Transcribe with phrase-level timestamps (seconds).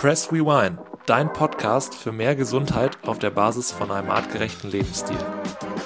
[0.00, 5.18] Press Rewind, dein Podcast für mehr Gesundheit auf der Basis von einem artgerechten Lebensstil.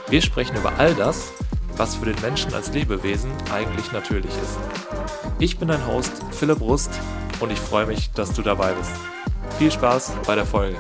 [0.09, 1.33] Wir sprechen über all das,
[1.77, 4.57] was für den Menschen als Lebewesen eigentlich natürlich ist.
[5.41, 6.93] Ich bin dein Host Philipp Rust
[7.41, 8.93] und ich freue mich, dass du dabei bist.
[9.59, 10.77] Viel Spaß bei der Folge.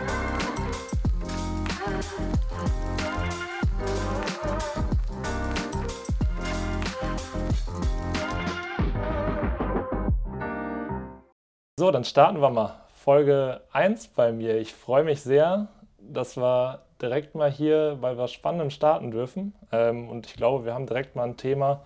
[11.80, 12.84] So, dann starten wir mal.
[13.05, 14.57] Folge 1 bei mir.
[14.57, 15.68] Ich freue mich sehr,
[15.99, 19.54] dass wir direkt mal hier bei was Spannendem starten dürfen.
[19.72, 21.82] Ähm, und ich glaube, wir haben direkt mal ein Thema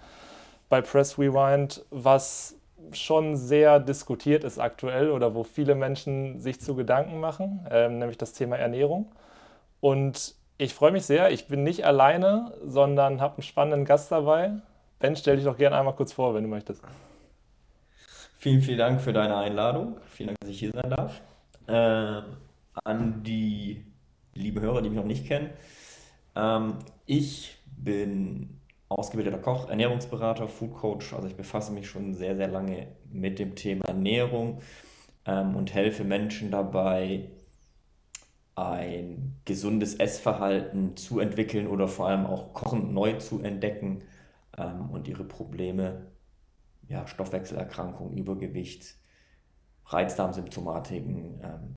[0.69, 2.55] bei Press Rewind, was
[2.93, 8.19] schon sehr diskutiert ist aktuell oder wo viele Menschen sich zu Gedanken machen, ähm, nämlich
[8.19, 9.11] das Thema Ernährung.
[9.81, 14.53] Und ich freue mich sehr, ich bin nicht alleine, sondern habe einen spannenden Gast dabei.
[15.01, 16.85] Ben, stell dich doch gerne einmal kurz vor, wenn du möchtest.
[18.49, 19.99] Vielen, vielen Dank für deine Einladung.
[20.07, 21.21] Vielen Dank, dass ich hier sein darf.
[21.67, 22.23] Äh,
[22.83, 23.85] an die
[24.33, 25.51] liebe Hörer, die mich noch nicht kennen.
[26.35, 31.13] Ähm, ich bin ausgebildeter Koch, Ernährungsberater, Food Coach.
[31.13, 34.63] Also ich befasse mich schon sehr, sehr lange mit dem Thema Ernährung
[35.27, 37.29] ähm, und helfe Menschen dabei,
[38.55, 44.05] ein gesundes Essverhalten zu entwickeln oder vor allem auch Kochen neu zu entdecken
[44.57, 46.07] ähm, und ihre Probleme
[46.89, 48.97] ja, Stoffwechselerkrankungen, Übergewicht,
[49.87, 51.77] Reizdarmsymptomatiken ähm,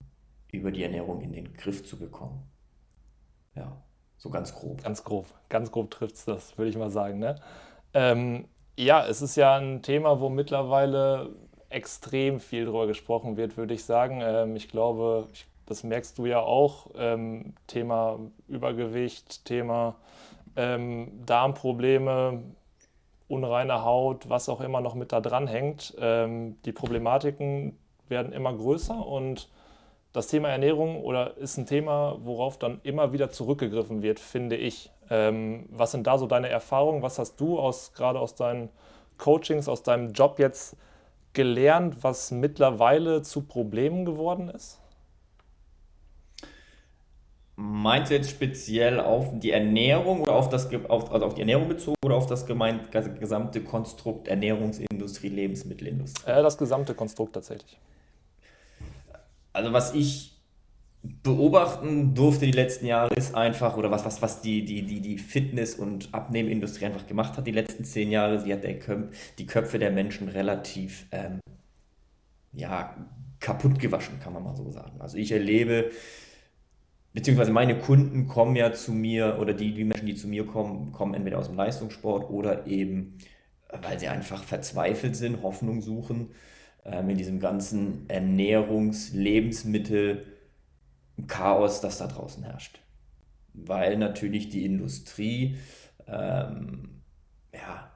[0.51, 2.43] über die Ernährung in den Griff zu bekommen.
[3.55, 3.81] Ja,
[4.17, 4.83] so ganz grob.
[4.83, 7.19] Ganz grob, ganz grob trifft es das, würde ich mal sagen.
[7.19, 7.35] Ne?
[7.93, 11.35] Ähm, ja, es ist ja ein Thema, wo mittlerweile
[11.69, 14.21] extrem viel drüber gesprochen wird, würde ich sagen.
[14.21, 16.87] Ähm, ich glaube, ich, das merkst du ja auch.
[16.95, 19.95] Ähm, Thema Übergewicht, Thema
[20.55, 22.43] ähm, Darmprobleme,
[23.31, 25.95] unreine Haut, was auch immer noch mit da dran hängt.
[25.99, 29.49] Ähm, die Problematiken werden immer größer und
[30.13, 34.91] das Thema Ernährung oder ist ein Thema, worauf dann immer wieder zurückgegriffen wird, finde ich.
[35.09, 37.01] Ähm, was sind da so deine Erfahrungen?
[37.01, 38.69] Was hast du aus, gerade aus deinen
[39.17, 40.75] Coachings, aus deinem Job jetzt
[41.33, 44.80] gelernt, was mittlerweile zu Problemen geworden ist?
[47.63, 51.67] Meinst du jetzt speziell auf die Ernährung oder auf das auf, also auf die Ernährung
[51.67, 56.31] bezogen oder auf das gemeint, gesamte Konstrukt Ernährungsindustrie, Lebensmittelindustrie?
[56.31, 57.77] Äh, das gesamte Konstrukt tatsächlich.
[59.53, 60.39] Also was ich
[61.03, 65.19] beobachten durfte die letzten Jahre ist einfach, oder was, was, was die, die, die, die
[65.19, 69.77] Fitness- und Abnehmindustrie einfach gemacht hat die letzten zehn Jahre, sie hat Köp die Köpfe
[69.77, 71.39] der Menschen relativ ähm,
[72.53, 72.95] ja,
[73.39, 74.99] kaputt gewaschen, kann man mal so sagen.
[74.99, 75.91] Also ich erlebe
[77.13, 80.91] beziehungsweise meine Kunden kommen ja zu mir oder die, die Menschen, die zu mir kommen,
[80.91, 83.17] kommen entweder aus dem Leistungssport oder eben,
[83.81, 86.31] weil sie einfach verzweifelt sind, Hoffnung suchen
[86.85, 90.25] ähm, in diesem ganzen Ernährungs-, Lebensmittel-
[91.27, 92.79] Chaos, das da draußen herrscht.
[93.53, 95.57] Weil natürlich die Industrie
[96.07, 97.01] ähm,
[97.53, 97.91] ja,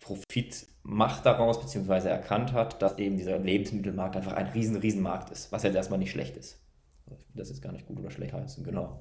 [0.00, 5.30] Profit macht daraus, beziehungsweise erkannt hat, dass eben dieser Lebensmittelmarkt einfach ein riesen, riesen Markt
[5.30, 6.63] ist, was jetzt erstmal nicht schlecht ist
[7.34, 8.98] das ist gar nicht gut oder schlecht heißen, genau.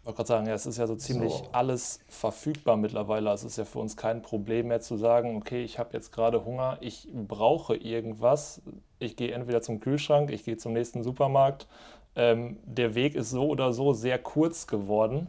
[0.00, 1.48] Ich wollte gerade sagen, ja, es ist ja so ziemlich so.
[1.52, 3.30] alles verfügbar mittlerweile.
[3.30, 6.44] Es ist ja für uns kein Problem mehr zu sagen, okay, ich habe jetzt gerade
[6.44, 8.60] Hunger, ich brauche irgendwas.
[8.98, 11.66] Ich gehe entweder zum Kühlschrank, ich gehe zum nächsten Supermarkt.
[12.16, 15.28] Ähm, der Weg ist so oder so sehr kurz geworden.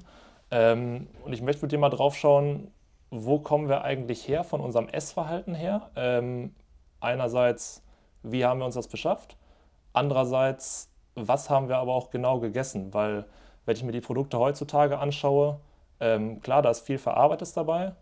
[0.51, 2.69] Ähm, und ich möchte mit dir mal drauf schauen,
[3.11, 5.89] wo kommen wir eigentlich her von unserem Essverhalten her?
[5.95, 6.53] Ähm,
[6.99, 7.81] einerseits,
[8.23, 9.37] wie haben wir uns das beschafft?
[9.93, 13.25] Andererseits, was haben wir aber auch genau gegessen, weil
[13.65, 15.59] wenn ich mir die Produkte heutzutage anschaue,
[15.99, 17.93] ähm, klar, da ist viel Verarbeitetes dabei.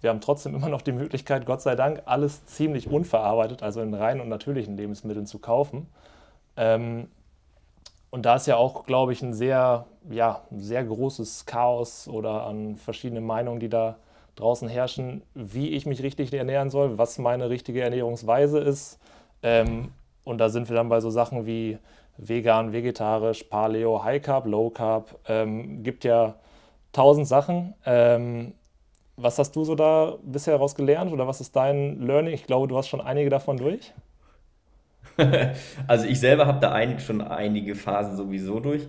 [0.00, 3.94] Wir haben trotzdem immer noch die Möglichkeit, Gott sei Dank, alles ziemlich unverarbeitet, also in
[3.94, 5.86] reinen und natürlichen Lebensmitteln zu kaufen.
[6.56, 7.08] Ähm,
[8.10, 12.76] und da ist ja auch, glaube ich, ein sehr, ja, sehr großes Chaos oder an
[12.76, 13.96] verschiedene Meinungen, die da
[14.36, 18.98] draußen herrschen, wie ich mich richtig ernähren soll, was meine richtige Ernährungsweise ist.
[19.42, 19.92] Ähm,
[20.24, 21.78] und da sind wir dann bei so Sachen wie
[22.18, 25.18] vegan, vegetarisch, Paleo, High Carb, Low Carb.
[25.26, 26.34] Ähm, gibt ja
[26.92, 27.74] tausend Sachen.
[27.86, 28.54] Ähm,
[29.16, 32.34] was hast du so da bisher daraus gelernt oder was ist dein Learning?
[32.34, 33.92] Ich glaube, du hast schon einige davon durch.
[35.86, 38.86] also ich selber habe da ein, schon einige Phasen sowieso durch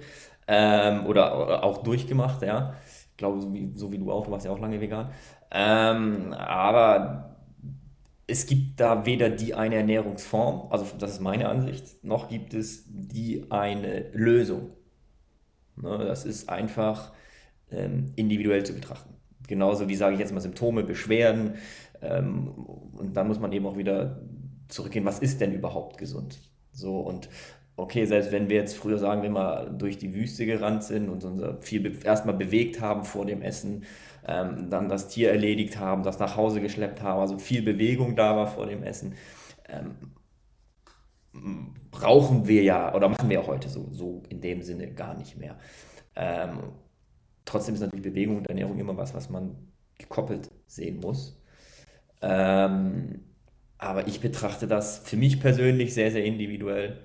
[0.48, 2.74] ähm, oder, oder, auch durchgemacht, ja.
[3.12, 5.10] Ich glaube, so wie, so wie, du auch, du warst ja auch lange vegan.
[5.52, 7.36] Ähm, aber
[8.30, 12.84] es gibt da weder die eine Ernährungsform, also das ist meine Ansicht, noch gibt es
[12.88, 14.72] die eine Lösung.
[15.76, 17.14] Ne, das ist einfach
[17.72, 19.16] ähm, individuell zu betrachten.
[19.48, 21.56] Genauso wie, sage ich jetzt mal, Symptome, Beschwerden.
[22.02, 24.22] Ähm, und dann muss man eben auch wieder
[24.68, 26.40] zurückgehen, was ist denn überhaupt gesund?
[26.72, 27.30] So und
[27.80, 31.24] okay, selbst wenn wir jetzt früher sagen wir mal durch die Wüste gerannt sind und
[31.24, 33.86] uns viel erstmal bewegt haben vor dem Essen,
[34.28, 38.36] ähm, dann das Tier erledigt haben, das nach Hause geschleppt haben, also viel Bewegung da
[38.36, 39.16] war vor dem Essen,
[39.68, 39.96] ähm,
[41.92, 45.38] brauchen wir ja oder machen wir auch heute so, so in dem Sinne gar nicht
[45.38, 45.58] mehr.
[46.16, 46.60] Ähm,
[47.46, 49.56] trotzdem ist natürlich Bewegung und Ernährung immer was, was man
[49.98, 51.40] gekoppelt sehen muss.
[52.22, 53.22] Ähm,
[53.78, 57.00] aber ich betrachte das für mich persönlich sehr, sehr individuell.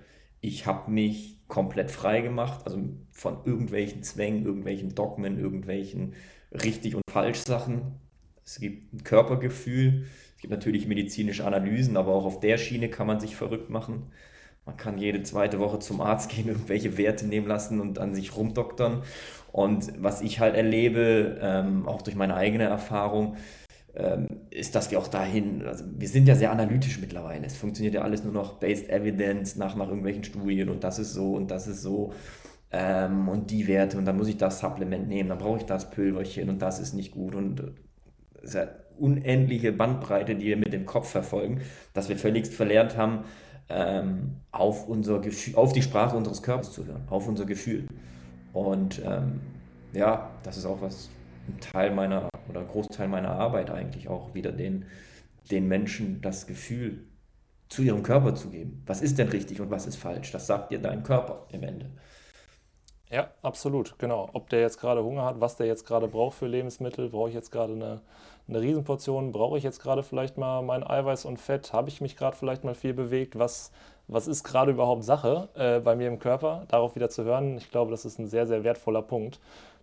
[0.47, 2.79] Ich habe mich komplett frei gemacht, also
[3.13, 6.13] von irgendwelchen Zwängen, irgendwelchen Dogmen, irgendwelchen
[6.53, 7.99] richtig und falsch Sachen.
[8.45, 10.05] Es gibt ein Körpergefühl,
[10.37, 14.11] es gibt natürlich medizinische Analysen, aber auch auf der Schiene kann man sich verrückt machen.
[14.67, 18.37] Man kann jede zweite Woche zum Arzt gehen, irgendwelche Werte nehmen lassen und an sich
[18.37, 19.03] rumdoktern.
[19.51, 23.39] Und was ich halt erlebe, ähm, auch durch meine eigene Erfahrung,
[24.51, 27.47] ist, dass wir auch dahin, also wir sind ja sehr analytisch mittlerweile.
[27.47, 31.13] Es funktioniert ja alles nur noch based evidence nach, nach irgendwelchen Studien und das ist
[31.13, 32.13] so und das ist so
[32.73, 35.91] ähm, und die Werte und dann muss ich das Supplement nehmen, dann brauche ich das
[35.91, 37.73] Pülverchen und das ist nicht gut und
[38.43, 38.67] es ist ja
[38.99, 41.61] unendliche Bandbreite, die wir mit dem Kopf verfolgen,
[41.93, 43.25] dass wir völligst verlernt haben,
[43.69, 47.87] ähm, auf, unser Gefühl, auf die Sprache unseres Körpers zu hören, auf unser Gefühl.
[48.53, 49.41] Und ähm,
[49.93, 51.11] ja, das ist auch was,
[51.49, 54.87] ein Teil meiner oder Großteil meiner Arbeit eigentlich auch wieder den,
[55.51, 57.05] den Menschen das Gefühl
[57.69, 58.83] zu ihrem Körper zu geben.
[58.87, 60.31] Was ist denn richtig und was ist falsch?
[60.33, 61.91] Das sagt dir dein Körper im Ende.
[63.11, 64.29] Ja, absolut, genau.
[64.33, 67.35] Ob der jetzt gerade Hunger hat, was der jetzt gerade braucht für Lebensmittel, brauche ich
[67.35, 68.01] jetzt gerade eine,
[68.49, 72.17] eine Riesenportion, brauche ich jetzt gerade vielleicht mal mein Eiweiß und Fett, habe ich mich
[72.17, 73.71] gerade vielleicht mal viel bewegt, was,
[74.09, 77.57] was ist gerade überhaupt Sache äh, bei mir im Körper, darauf wieder zu hören.
[77.59, 79.39] Ich glaube, das ist ein sehr, sehr wertvoller Punkt,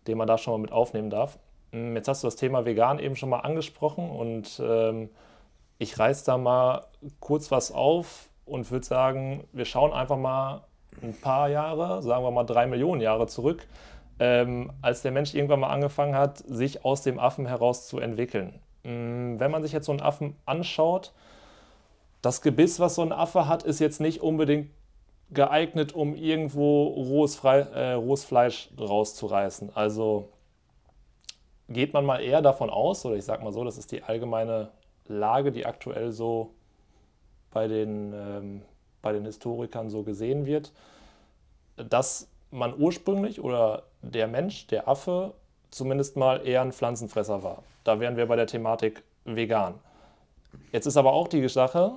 [0.07, 1.39] den man da schon mal mit aufnehmen darf.
[1.71, 5.09] Hm, jetzt hast du das Thema vegan eben schon mal angesprochen und ähm,
[5.77, 6.85] ich reiß da mal
[7.19, 10.62] kurz was auf und würde sagen, wir schauen einfach mal
[11.01, 13.65] ein paar Jahre, sagen wir mal drei Millionen Jahre zurück,
[14.19, 18.59] ähm, als der Mensch irgendwann mal angefangen hat, sich aus dem Affen heraus zu entwickeln.
[18.83, 21.13] Hm, wenn man sich jetzt so einen Affen anschaut,
[22.21, 24.69] das Gebiss, was so ein Affe hat, ist jetzt nicht unbedingt
[25.31, 29.71] geeignet, um irgendwo rohes, Fre äh, rohes Fleisch rauszureißen.
[29.75, 30.29] Also
[31.73, 34.69] geht man mal eher davon aus, oder ich sage mal so, das ist die allgemeine
[35.07, 36.51] Lage, die aktuell so
[37.51, 38.62] bei den, ähm,
[39.01, 40.71] bei den Historikern so gesehen wird,
[41.75, 45.33] dass man ursprünglich oder der Mensch, der Affe,
[45.69, 47.63] zumindest mal eher ein Pflanzenfresser war.
[47.83, 49.75] Da wären wir bei der Thematik vegan.
[50.71, 51.94] Jetzt ist aber auch die Sache,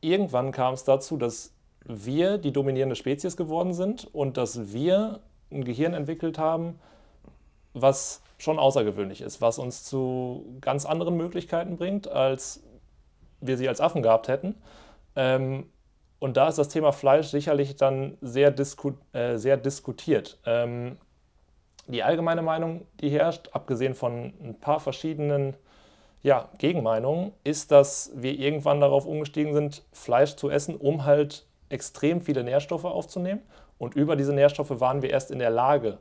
[0.00, 1.52] irgendwann kam es dazu, dass
[1.84, 5.20] wir die dominierende Spezies geworden sind und dass wir
[5.50, 6.78] ein Gehirn entwickelt haben,
[7.74, 12.62] was schon außergewöhnlich ist, was uns zu ganz anderen Möglichkeiten bringt, als
[13.40, 14.56] wir sie als Affen gehabt hätten.
[15.14, 15.70] Ähm,
[16.18, 20.38] und da ist das Thema Fleisch sicherlich dann sehr, disku äh, sehr diskutiert.
[20.44, 20.96] Ähm,
[21.86, 25.56] die allgemeine Meinung, die herrscht, abgesehen von ein paar verschiedenen
[26.22, 32.20] ja, Gegenmeinungen, ist, dass wir irgendwann darauf umgestiegen sind, Fleisch zu essen, um halt extrem
[32.20, 33.42] viele Nährstoffe aufzunehmen.
[33.78, 35.98] Und über diese Nährstoffe waren wir erst in der Lage,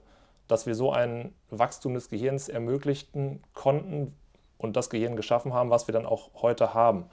[0.52, 4.14] dass wir so ein Wachstum des Gehirns ermöglichten konnten
[4.58, 7.06] und das Gehirn geschaffen haben, was wir dann auch heute haben.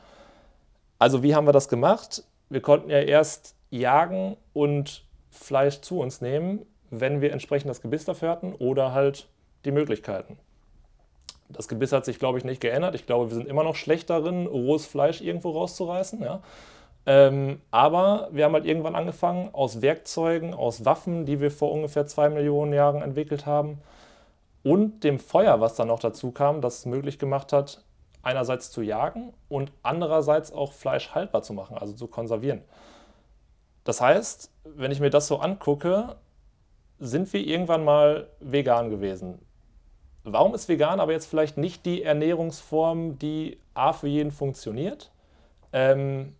[0.99, 2.25] Also wie haben wir das gemacht?
[2.51, 8.05] Wir konnten ja erst jagen und Fleisch zu uns nehmen, wenn wir entsprechend das Gebiss
[8.05, 9.29] dafür hatten oder halt
[9.65, 10.39] die Möglichkeiten.
[11.49, 12.95] Das Gebiss hat sich, glaube ich, nicht geändert.
[12.95, 16.21] Ich glaube, wir sind immer noch schlecht darin, rohes Fleisch irgendwo rauszureißen.
[16.23, 16.43] Ja?
[17.09, 22.07] Ähm, aber wir haben halt irgendwann angefangen, aus Werkzeugen, aus Waffen, die wir vor ungefähr
[22.07, 23.81] zwei Millionen Jahren entwickelt haben,
[24.63, 27.83] und dem Feuer, was dann noch dazu kam, das es möglich gemacht hat,
[28.23, 32.61] einerseits zu jagen und andererseits auch Fleisch haltbar zu machen, also zu konservieren.
[33.85, 36.17] Das heißt, wenn ich mir das so angucke,
[36.99, 39.39] sind wir irgendwann mal vegan gewesen.
[40.25, 45.11] Warum ist vegan aber jetzt vielleicht nicht die Ernährungsform, die A für jeden funktioniert?
[45.73, 46.35] Ähm,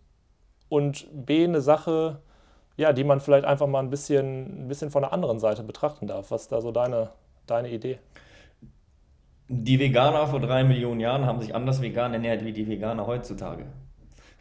[0.69, 2.21] und B eine Sache,
[2.77, 6.07] ja, die man vielleicht einfach mal ein bisschen, ein bisschen von der anderen Seite betrachten
[6.07, 6.31] darf.
[6.31, 7.09] Was ist da so deine,
[7.45, 7.99] deine Idee?
[9.49, 13.65] Die Veganer vor drei Millionen Jahren haben sich anders vegan ernährt wie die Veganer heutzutage.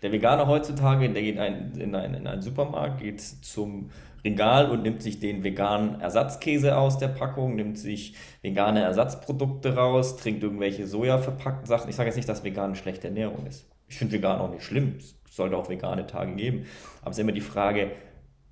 [0.03, 3.91] Der Veganer heutzutage, der geht ein, in, einen, in einen Supermarkt, geht zum
[4.25, 10.17] Regal und nimmt sich den veganen Ersatzkäse aus der Packung, nimmt sich vegane Ersatzprodukte raus,
[10.17, 11.89] trinkt irgendwelche sojaverpackten Sachen.
[11.89, 13.67] Ich sage jetzt nicht, dass vegan eine schlechte Ernährung ist.
[13.89, 14.99] Ich finde vegan auch nicht schlimm.
[15.39, 16.67] Sollte auch vegane Tage geben.
[17.01, 17.93] Aber es ist immer die Frage,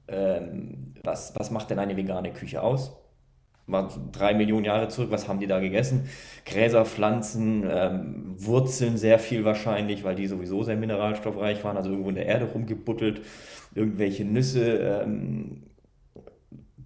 [0.06, 2.96] ähm, was, was macht denn eine vegane Küche aus?
[3.66, 6.08] Mal drei Millionen Jahre zurück, was haben die da gegessen?
[6.44, 12.10] Gräser, Pflanzen, ähm, Wurzeln sehr viel wahrscheinlich, weil die sowieso sehr mineralstoffreich waren, also irgendwo
[12.10, 13.22] in der Erde rumgebuttelt,
[13.74, 15.64] irgendwelche Nüsse, ähm,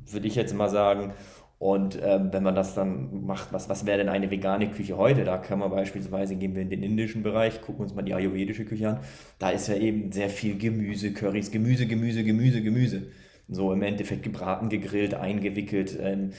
[0.07, 1.13] würde ich jetzt mal sagen.
[1.61, 5.25] Und ähm, wenn man das dann macht, was, was wäre denn eine vegane Küche heute?
[5.25, 8.65] Da kann man beispielsweise, gehen wir in den indischen Bereich, gucken uns mal die ayurvedische
[8.65, 9.01] Küche an.
[9.39, 13.03] Da ist ja eben sehr viel Gemüse, Currys, Gemüse, Gemüse, Gemüse, Gemüse.
[13.47, 15.99] So im Endeffekt gebraten, gegrillt, eingewickelt.
[16.01, 16.31] Ähm,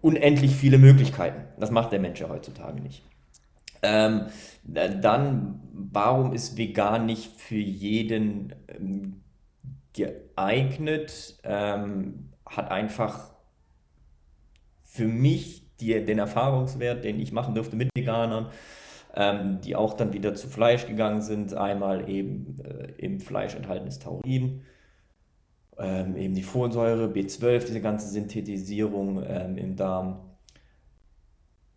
[0.00, 1.44] unendlich viele Möglichkeiten.
[1.60, 3.04] Das macht der Mensch ja heutzutage nicht.
[3.82, 4.22] Ähm,
[4.64, 9.20] dann, warum ist vegan nicht für jeden ähm,
[9.92, 11.38] geeignet?
[11.44, 13.30] Ähm, hat einfach
[14.82, 18.50] für mich die, den Erfahrungswert, den ich machen durfte mit Veganern,
[19.14, 21.54] ähm, die auch dann wieder zu Fleisch gegangen sind.
[21.54, 24.62] Einmal eben äh, im Fleisch enthaltenes Taurin,
[25.78, 30.20] ähm, eben die Folsäure, B12, diese ganze Synthetisierung ähm, im Darm.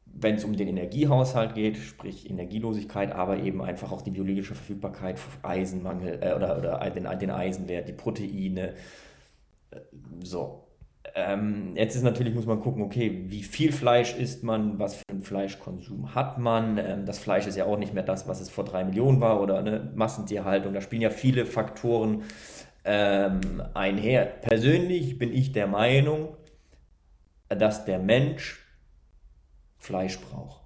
[0.05, 5.19] Wenn es um den Energiehaushalt geht, sprich Energielosigkeit, aber eben einfach auch die biologische Verfügbarkeit,
[5.41, 8.73] Eisenmangel äh, oder, oder den, den Eisenwert, die Proteine,
[10.23, 10.67] so.
[11.15, 15.03] Ähm, jetzt ist natürlich, muss man gucken, okay, wie viel Fleisch isst man, was für
[15.09, 16.77] einen Fleischkonsum hat man.
[16.77, 19.41] Ähm, das Fleisch ist ja auch nicht mehr das, was es vor drei Millionen war
[19.41, 20.73] oder eine Massentierhaltung.
[20.73, 22.23] Da spielen ja viele Faktoren
[22.85, 24.25] ähm, einher.
[24.25, 26.35] Persönlich bin ich der Meinung,
[27.49, 28.65] dass der Mensch
[29.77, 30.61] Fleisch braucht.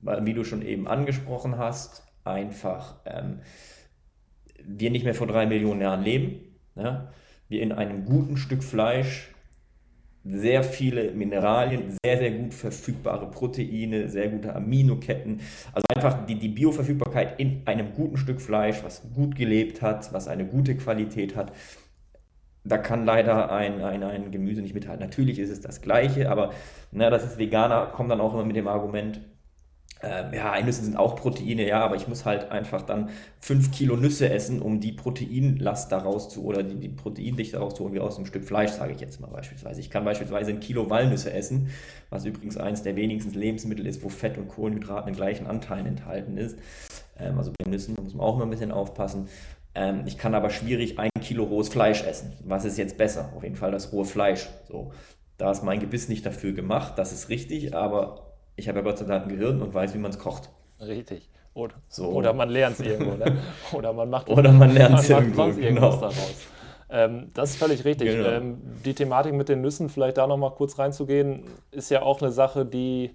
[0.00, 3.40] Weil, wie du schon eben angesprochen hast, einfach ähm,
[4.64, 6.56] wir nicht mehr vor drei Millionen Jahren leben.
[6.74, 7.12] Ja?
[7.52, 9.32] Wir in einem guten Stück Fleisch
[10.24, 15.40] sehr viele Mineralien, sehr, sehr gut verfügbare Proteine, sehr gute Aminoketten.
[15.72, 20.28] Also einfach die, die Bioverfügbarkeit in einem guten Stück Fleisch, was gut gelebt hat, was
[20.28, 21.52] eine gute Qualität hat.
[22.64, 25.04] Da kann leider ein, ein, ein Gemüse nicht mithalten.
[25.04, 26.52] Natürlich ist es das Gleiche, aber
[26.92, 29.20] na, das ist Veganer, kommen dann auch immer mit dem Argument,
[30.04, 33.96] ähm, ja, Nüsse sind auch Proteine, ja, aber ich muss halt einfach dann 5 Kilo
[33.96, 38.00] Nüsse essen, um die Proteinlast daraus zu, oder die, die Proteindichte daraus zu holen, wie
[38.00, 39.80] aus einem Stück Fleisch, sage ich jetzt mal beispielsweise.
[39.80, 41.70] Ich kann beispielsweise ein Kilo Walnüsse essen,
[42.10, 46.36] was übrigens eines der wenigsten Lebensmittel ist, wo Fett und Kohlenhydrate in gleichen Anteilen enthalten
[46.36, 46.58] ist.
[47.16, 49.28] Ähm, also bei Nüssen muss man auch mal ein bisschen aufpassen.
[49.76, 52.32] Ähm, ich kann aber schwierig ein Kilo rohes Fleisch essen.
[52.44, 53.32] Was ist jetzt besser?
[53.36, 54.48] Auf jeden Fall das rohe Fleisch.
[54.66, 54.92] So,
[55.38, 58.98] da ist mein Gebiss nicht dafür gemacht, das ist richtig, aber ich habe ja Gott
[58.98, 60.50] sei Dank ein Gehirn und weiß, wie man es kocht.
[60.80, 61.28] Richtig.
[61.54, 62.06] Oder, so.
[62.06, 63.36] oder man lernt es irgendwo, ne?
[63.72, 65.96] Oder man macht Oder man lernt es irgendwo, genau.
[65.96, 66.34] daraus.
[66.88, 68.08] Ähm, das ist völlig richtig.
[68.08, 68.28] Genau.
[68.28, 72.30] Ähm, die Thematik mit den Nüssen, vielleicht da nochmal kurz reinzugehen, ist ja auch eine
[72.30, 73.14] Sache, die,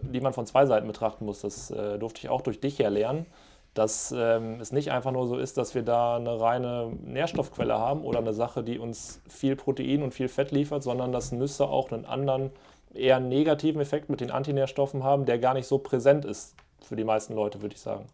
[0.00, 1.42] die man von zwei Seiten betrachten muss.
[1.42, 3.26] Das äh, durfte ich auch durch dich ja lernen,
[3.74, 8.04] dass ähm, es nicht einfach nur so ist, dass wir da eine reine Nährstoffquelle haben
[8.04, 11.92] oder eine Sache, die uns viel Protein und viel Fett liefert, sondern dass Nüsse auch
[11.92, 12.50] einen anderen
[12.94, 16.96] eher einen negativen Effekt mit den Antinährstoffen haben, der gar nicht so präsent ist für
[16.96, 18.06] die meisten Leute, würde ich sagen.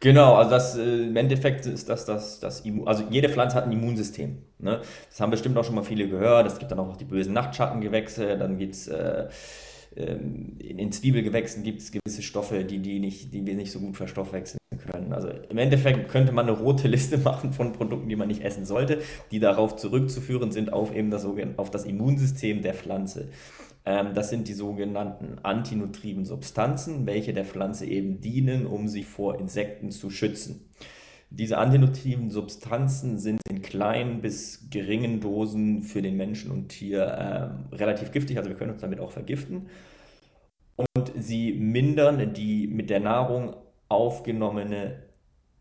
[0.00, 3.64] Genau, also das äh, im Endeffekt ist das das, das Immun, also jede Pflanze hat
[3.64, 4.38] ein Immunsystem.
[4.58, 4.80] Ne?
[5.08, 6.46] Das haben bestimmt auch schon mal viele gehört.
[6.46, 9.28] Es gibt dann auch noch die bösen Nachtschattengewächse, dann gibt es äh,
[9.96, 13.96] ähm, in, Zwiebelgewächsen gibt es gewisse Stoffe, die, die, nicht, die wir nicht so gut
[13.96, 14.58] verstoffwechseln
[14.90, 15.12] können.
[15.12, 18.64] Also im Endeffekt könnte man eine rote Liste machen von Produkten, die man nicht essen
[18.64, 23.28] sollte, die darauf zurückzuführen sind auf eben das, auf das Immunsystem der Pflanze.
[23.84, 29.38] Ähm, das sind die sogenannten antinutriven Substanzen, welche der Pflanze eben dienen, um sie vor
[29.38, 30.68] Insekten zu schützen.
[31.34, 37.74] Diese antinutriven Substanzen sind in kleinen bis geringen Dosen für den Menschen und Tier äh,
[37.74, 39.68] relativ giftig, also wir können uns damit auch vergiften.
[40.76, 43.56] Und sie mindern die mit der Nahrung
[43.88, 45.04] aufgenommene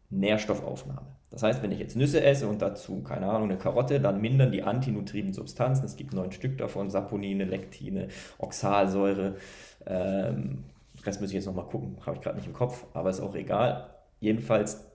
[0.10, 1.16] Nährstoffaufnahme.
[1.30, 4.52] Das heißt, wenn ich jetzt Nüsse esse und dazu, keine Ahnung, eine Karotte, dann mindern
[4.52, 9.38] die antinutriven Substanzen, es gibt neun Stück davon, Saponine, Lektine, Oxalsäure,
[9.86, 10.66] ähm,
[11.06, 13.36] Rest muss ich jetzt nochmal gucken, habe ich gerade nicht im Kopf, aber ist auch
[13.36, 13.90] egal.
[14.20, 14.91] Jedenfalls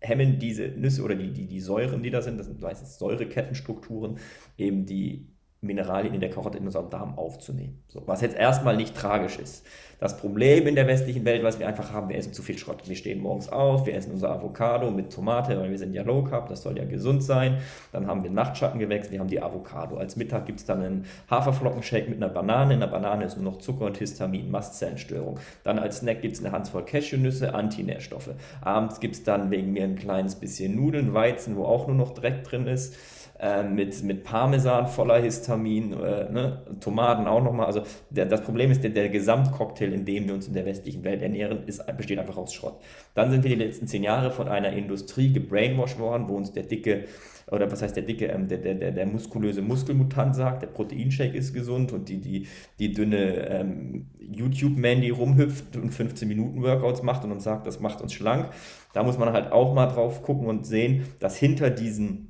[0.00, 4.18] hemmen diese Nüsse oder die, die, die Säuren, die da sind, das sind meistens Säurekettenstrukturen,
[4.58, 7.82] eben die Mineralien in der Karotte in unserem Darm aufzunehmen.
[7.88, 9.66] So, was jetzt erstmal nicht tragisch ist.
[9.98, 12.86] Das Problem in der westlichen Welt, was wir einfach haben, wir essen zu viel Schrott.
[12.86, 16.22] Wir stehen morgens auf, wir essen unser Avocado mit Tomate, weil wir sind ja Low
[16.22, 17.58] Carb, das soll ja gesund sein.
[17.92, 19.96] Dann haben wir Nachtschattengewächs, wir haben die Avocado.
[19.96, 22.74] Als Mittag gibt es dann einen Haferflockenshake mit einer Banane.
[22.74, 25.38] In der Banane ist nur noch Zucker und Histamin, Mastzellenstörung.
[25.64, 28.30] Dann als Snack gibt es eine Handvoll Cashewnüsse, Antinährstoffe.
[28.60, 32.12] Abends gibt es dann wegen mir ein kleines bisschen Nudeln, Weizen, wo auch nur noch
[32.12, 32.96] Dreck drin ist.
[33.38, 36.62] Äh, mit, mit Parmesan voller Histamin, äh, ne?
[36.80, 37.66] Tomaten auch nochmal.
[37.66, 41.04] Also der, das Problem ist, der, der Gesamtcocktail, in dem wir uns in der westlichen
[41.04, 42.80] Welt ernähren, ist, besteht einfach aus Schrott.
[43.14, 46.62] Dann sind wir die letzten zehn Jahre von einer Industrie gebrainwashed worden, wo uns der
[46.62, 47.04] dicke
[47.50, 51.36] oder was heißt der dicke, ähm, der, der, der, der muskulöse Muskelmutant sagt, der Proteinshake
[51.36, 57.02] ist gesund und die, die, die dünne ähm, YouTube-Man, die rumhüpft und 15 Minuten Workouts
[57.02, 58.48] macht und uns sagt, das macht uns schlank.
[58.94, 62.25] Da muss man halt auch mal drauf gucken und sehen, dass hinter diesen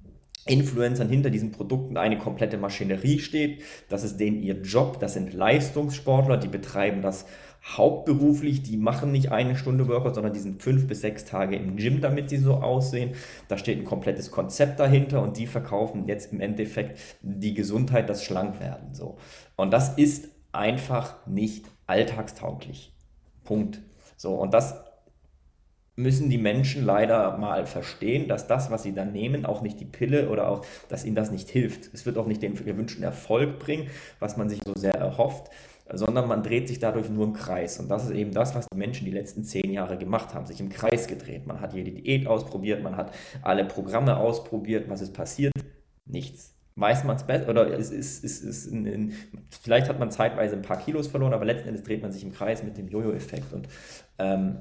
[0.46, 3.62] Influencern hinter diesen Produkten eine komplette Maschinerie steht.
[3.88, 5.00] Das ist denen ihr Job.
[5.00, 7.26] Das sind Leistungssportler, die betreiben das
[7.64, 8.62] hauptberuflich.
[8.62, 12.00] Die machen nicht eine Stunde Workout, sondern die sind fünf bis sechs Tage im Gym,
[12.00, 13.14] damit sie so aussehen.
[13.48, 18.22] Da steht ein komplettes Konzept dahinter und die verkaufen jetzt im Endeffekt die Gesundheit, das
[18.22, 18.94] Schlankwerden.
[18.94, 19.18] So.
[19.56, 22.92] Und das ist einfach nicht alltagstauglich.
[23.44, 23.80] Punkt.
[24.16, 24.85] So, und das
[25.96, 29.86] müssen die Menschen leider mal verstehen, dass das, was sie dann nehmen, auch nicht die
[29.86, 31.92] Pille oder auch, dass ihnen das nicht hilft.
[31.94, 33.88] Es wird auch nicht den gewünschten Erfolg bringen,
[34.20, 35.50] was man sich so sehr erhofft,
[35.90, 37.80] sondern man dreht sich dadurch nur im Kreis.
[37.80, 40.60] Und das ist eben das, was die Menschen die letzten zehn Jahre gemacht haben, sich
[40.60, 41.46] im Kreis gedreht.
[41.46, 43.12] Man hat jede Diät ausprobiert, man hat
[43.42, 44.90] alle Programme ausprobiert.
[44.90, 45.52] Was ist passiert?
[46.04, 46.52] Nichts.
[46.78, 49.12] Weiß man es besser oder es ist, ist, ist in, in,
[49.62, 52.34] vielleicht hat man zeitweise ein paar Kilos verloren, aber letzten Endes dreht man sich im
[52.34, 53.54] Kreis mit dem Jojo-Effekt.
[53.54, 53.66] Und
[54.18, 54.58] ähm,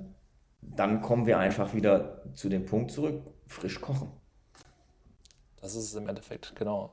[0.76, 4.12] dann kommen wir einfach wieder zu dem Punkt zurück, frisch kochen.
[5.62, 6.92] Das ist es im Endeffekt, genau.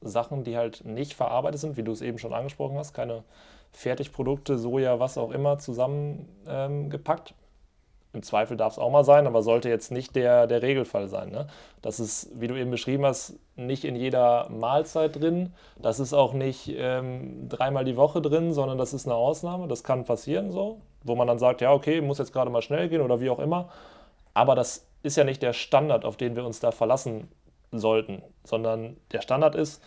[0.00, 3.24] Sachen, die halt nicht verarbeitet sind, wie du es eben schon angesprochen hast, keine
[3.72, 7.30] Fertigprodukte, Soja, was auch immer zusammengepackt.
[7.30, 7.36] Ähm,
[8.12, 11.30] Im Zweifel darf es auch mal sein, aber sollte jetzt nicht der, der Regelfall sein.
[11.30, 11.48] Ne?
[11.82, 15.52] Das ist, wie du eben beschrieben hast, nicht in jeder Mahlzeit drin.
[15.80, 19.66] Das ist auch nicht ähm, dreimal die Woche drin, sondern das ist eine Ausnahme.
[19.66, 22.88] Das kann passieren so, wo man dann sagt, ja, okay, muss jetzt gerade mal schnell
[22.88, 23.68] gehen oder wie auch immer.
[24.32, 27.28] Aber das ist ja nicht der Standard, auf den wir uns da verlassen
[27.70, 29.82] sollten, sondern der Standard ist,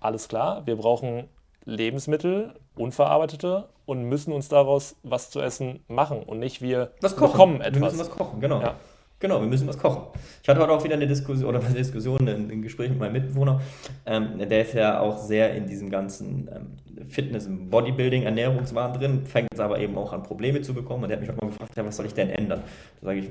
[0.00, 1.28] alles klar, wir brauchen
[1.64, 7.32] Lebensmittel, unverarbeitete und müssen uns daraus was zu essen machen und nicht wir was kochen.
[7.32, 7.74] bekommen etwas.
[7.74, 8.60] Wir müssen was kochen, genau.
[8.60, 8.74] Ja.
[9.18, 10.02] Genau, wir müssen was kochen.
[10.42, 13.14] Ich hatte heute auch wieder eine Diskussion oder eine Diskussion, ein, ein Gespräch mit meinem
[13.14, 13.62] Mitbewohner.
[14.04, 19.48] Ähm, der ist ja auch sehr in diesem ganzen ähm, Fitness, Bodybuilding, Ernährungswahn drin, fängt
[19.50, 21.04] jetzt aber eben auch an Probleme zu bekommen.
[21.04, 22.62] Und der hat mich auch mal gefragt, ja, was soll ich denn ändern?
[23.00, 23.30] Da sage ich,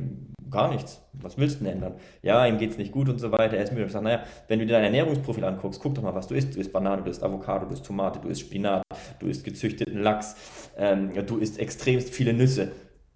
[0.49, 1.01] gar nichts.
[1.13, 1.93] Was willst du denn ändern?
[2.23, 3.55] Ja, ihm geht es nicht gut und so weiter.
[3.55, 3.85] Er ist müde.
[3.85, 6.55] Ich sage, naja, wenn du dir dein Ernährungsprofil anguckst, guck doch mal, was du isst.
[6.55, 8.81] Du isst Banane, du isst Avocado, du isst Tomate, du isst Spinat,
[9.19, 10.35] du isst gezüchteten Lachs,
[10.77, 12.71] ähm, du isst extremst viele Nüsse.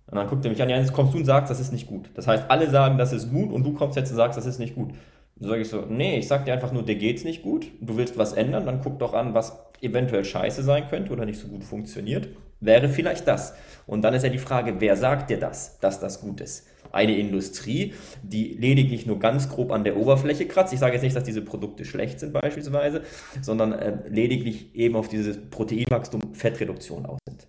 [0.10, 1.88] Und dann guckt er mich an, ja, jetzt kommst du und sagst, das ist nicht
[1.88, 2.10] gut.
[2.16, 4.60] Das heißt, alle sagen, das ist gut und du kommst jetzt und sagst, das ist
[4.60, 4.92] nicht gut.
[5.36, 7.96] Dann sage ich so, nee, ich sag dir einfach nur, dir geht's nicht gut, du
[7.96, 11.48] willst was ändern, dann guck doch an, was eventuell scheiße sein könnte oder nicht so
[11.48, 12.30] gut funktioniert.
[12.60, 13.54] Wäre vielleicht das.
[13.88, 16.68] Und dann ist ja die Frage, wer sagt dir das, dass das gut ist?
[16.92, 17.94] Eine Industrie,
[18.24, 20.74] die lediglich nur ganz grob an der Oberfläche kratzt.
[20.74, 23.04] Ich sage jetzt nicht, dass diese Produkte schlecht sind beispielsweise,
[23.42, 27.48] sondern äh, lediglich eben auf dieses Proteinwachstum, Fettreduktion aus sind.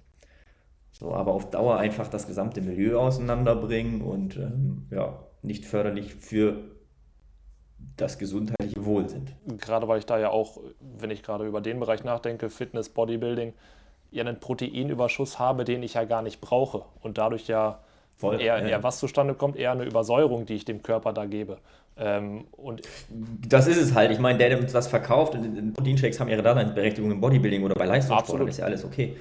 [1.00, 6.58] So, aber auf Dauer einfach das gesamte Milieu auseinanderbringen und ähm, ja, nicht förderlich für
[7.96, 9.32] das gesundheitliche Wohl sind.
[9.46, 10.58] Gerade weil ich da ja auch,
[10.98, 13.54] wenn ich gerade über den Bereich nachdenke, Fitness, Bodybuilding,
[14.10, 17.80] ja einen Proteinüberschuss habe, den ich ja gar nicht brauche und dadurch ja
[18.18, 18.68] Voll, eher, ja.
[18.68, 21.56] eher was zustande kommt, eher eine Übersäuerung, die ich dem Körper da gebe.
[21.96, 24.10] Ähm, und das ist es halt.
[24.10, 25.32] Ich meine, der, der uns das verkauft,
[25.74, 29.16] Proteinshakes haben ihre Daseinsberechtigung im Bodybuilding oder bei Leistungssport, ist ja alles okay.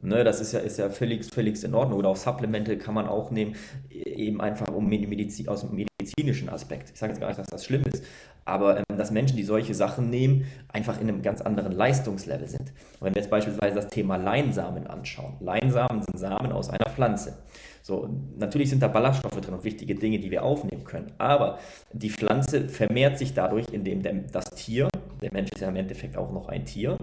[0.00, 1.98] Ne, das ist ja, ist ja völlig, völlig in Ordnung.
[1.98, 3.54] Oder auch Supplemente kann man auch nehmen,
[3.90, 6.90] eben einfach um Medizin, aus dem medizinischen Aspekt.
[6.90, 8.02] Ich sage jetzt gar nicht, dass das schlimm ist,
[8.44, 12.72] aber ähm, dass Menschen, die solche Sachen nehmen, einfach in einem ganz anderen Leistungslevel sind.
[12.98, 15.36] Und wenn wir jetzt beispielsweise das Thema Leinsamen anschauen.
[15.40, 17.38] Leinsamen sind Samen aus einer Pflanze.
[17.82, 21.12] So, natürlich sind da Ballaststoffe drin und wichtige Dinge, die wir aufnehmen können.
[21.18, 21.58] Aber
[21.92, 24.88] die Pflanze vermehrt sich dadurch, indem das Tier,
[25.20, 26.96] der Mensch ist ja im Endeffekt auch noch ein Tier,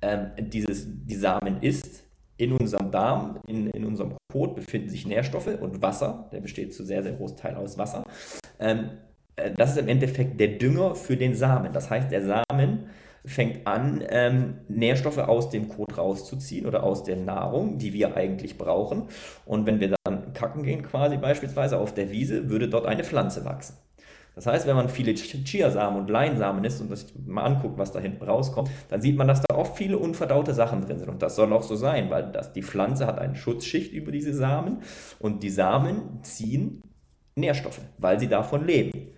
[0.00, 2.07] ähm, dieses, die Samen isst
[2.38, 6.84] in unserem Darm, in, in unserem Kot befinden sich Nährstoffe und Wasser, der besteht zu
[6.84, 8.04] sehr, sehr großen Teil aus Wasser.
[8.58, 8.90] Ähm,
[9.36, 11.72] äh, das ist im Endeffekt der Dünger für den Samen.
[11.72, 12.86] Das heißt, der Samen
[13.24, 18.56] fängt an, ähm, Nährstoffe aus dem Kot rauszuziehen oder aus der Nahrung, die wir eigentlich
[18.56, 19.08] brauchen.
[19.44, 23.44] Und wenn wir dann kacken gehen, quasi beispielsweise auf der Wiese, würde dort eine Pflanze
[23.44, 23.76] wachsen.
[24.38, 27.98] Das heißt, wenn man viele Chiasamen und Leinsamen isst und das mal anguckt, was da
[27.98, 31.08] hinten rauskommt, dann sieht man, dass da oft viele unverdaute Sachen drin sind.
[31.08, 34.32] Und das soll auch so sein, weil das, die Pflanze hat eine Schutzschicht über diese
[34.32, 34.82] Samen
[35.18, 36.84] und die Samen ziehen
[37.34, 39.08] Nährstoffe, weil sie davon leben.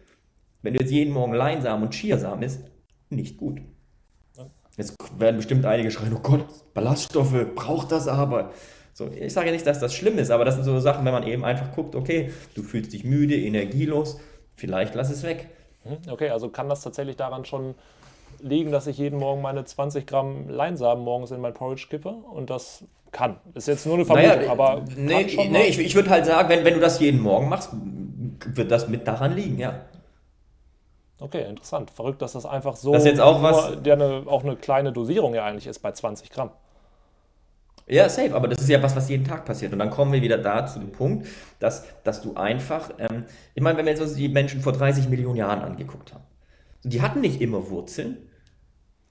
[0.63, 2.65] Wenn du jetzt jeden Morgen Leinsamen und Chiasamen isst,
[3.11, 3.61] nicht gut.
[4.79, 8.53] Jetzt werden bestimmt einige schreien, oh Gott, Ballaststoffe, braucht das aber.
[8.95, 11.13] So, ich sage ja nicht, dass das schlimm ist, aber das sind so Sachen, wenn
[11.13, 14.19] man eben einfach guckt, okay, du fühlst dich müde, energielos,
[14.61, 15.49] Vielleicht lass es weg.
[15.85, 17.75] Hm, okay, also kann das tatsächlich daran schon
[18.43, 22.51] liegen, dass ich jeden Morgen meine 20 Gramm Leinsamen morgens in mein Porridge kippe und
[22.51, 23.39] das kann.
[23.55, 24.83] Ist jetzt nur eine Vermutung, naja, aber.
[24.97, 27.71] Nee, nee ich, ich würde halt sagen, wenn, wenn du das jeden Morgen machst,
[28.55, 29.81] wird das mit daran liegen, ja.
[31.19, 31.91] Okay, interessant.
[31.91, 32.93] Verrückt, dass das einfach so.
[32.93, 33.83] Das ist jetzt auch was.
[33.83, 36.51] Der eine, auch eine kleine Dosierung ja eigentlich ist bei 20 Gramm.
[37.91, 39.73] Ja, safe, aber das ist ja was, was jeden Tag passiert.
[39.73, 41.27] Und dann kommen wir wieder da zu dem Punkt,
[41.59, 43.25] dass, dass du einfach, ähm,
[43.55, 46.25] ich meine, wenn wir jetzt uns die Menschen vor 30 Millionen Jahren angeguckt haben,
[46.85, 48.19] Die hatten nicht immer Wurzeln,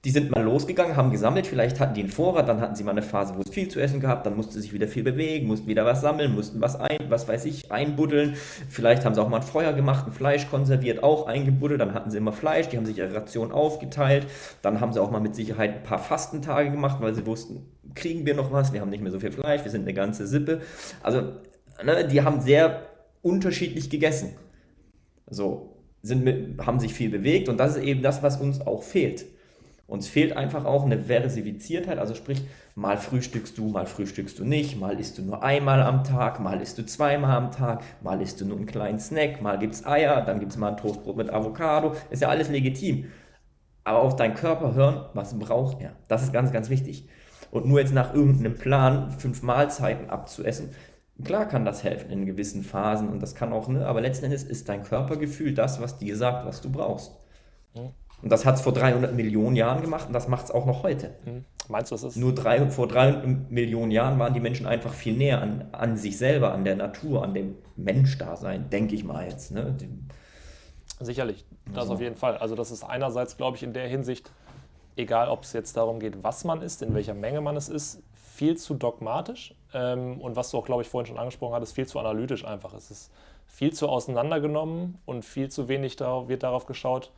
[0.06, 2.92] die sind mal losgegangen, haben gesammelt, vielleicht hatten die einen Vorrat, dann hatten sie mal
[2.92, 5.46] eine Phase, wo es viel zu essen gab, dann mussten sie sich wieder viel bewegen,
[5.46, 8.34] mussten wieder was sammeln, mussten was ein, was weiß ich, einbuddeln.
[8.70, 12.10] Vielleicht haben sie auch mal ein Feuer gemacht, ein Fleisch konserviert, auch eingebuddelt, dann hatten
[12.10, 14.26] sie immer Fleisch, die haben sich ihre Ration aufgeteilt.
[14.62, 18.24] Dann haben sie auch mal mit Sicherheit ein paar Fastentage gemacht, weil sie wussten, kriegen
[18.24, 20.62] wir noch was, wir haben nicht mehr so viel Fleisch, wir sind eine ganze Sippe.
[21.02, 21.20] Also,
[21.84, 22.86] ne, die haben sehr
[23.20, 24.30] unterschiedlich gegessen.
[25.28, 28.82] So, sind mit, haben sich viel bewegt und das ist eben das, was uns auch
[28.82, 29.26] fehlt.
[29.90, 32.44] Uns fehlt einfach auch eine Versifiziertheit, also sprich,
[32.76, 36.60] mal frühstückst du, mal frühstückst du nicht, mal isst du nur einmal am Tag, mal
[36.60, 39.84] isst du zweimal am Tag, mal isst du nur einen kleinen Snack, mal gibt es
[39.84, 43.06] Eier, dann gibt es mal ein Toastbrot mit Avocado, ist ja alles legitim.
[43.82, 45.96] Aber auf deinen Körper hören, was braucht er?
[46.06, 47.08] Das ist ganz, ganz wichtig.
[47.50, 50.70] Und nur jetzt nach irgendeinem Plan fünf Mahlzeiten abzuessen,
[51.24, 54.44] klar kann das helfen in gewissen Phasen und das kann auch, ne, aber letzten Endes
[54.44, 57.10] ist dein Körpergefühl das, was dir sagt, was du brauchst.
[58.20, 58.24] Mhm.
[58.24, 60.82] Und das hat es vor 300 Millionen Jahren gemacht und das macht es auch noch
[60.82, 61.14] heute.
[61.24, 61.44] Hm.
[61.68, 62.16] Meinst du, das ist.
[62.16, 66.18] Nur drei, vor 300 Millionen Jahren waren die Menschen einfach viel näher an, an sich
[66.18, 69.52] selber, an der Natur, an dem Menschdasein, denke ich mal jetzt.
[69.52, 69.76] Ne?
[70.98, 71.94] Sicherlich, das also.
[71.94, 72.36] auf jeden Fall.
[72.36, 74.30] Also, das ist einerseits, glaube ich, in der Hinsicht,
[74.96, 78.02] egal ob es jetzt darum geht, was man isst, in welcher Menge man es isst,
[78.34, 79.54] viel zu dogmatisch.
[79.72, 82.74] Ähm, und was du auch, glaube ich, vorhin schon angesprochen hattest, viel zu analytisch einfach.
[82.74, 83.12] Es ist
[83.46, 87.12] viel zu auseinandergenommen und viel zu wenig darauf, wird darauf geschaut,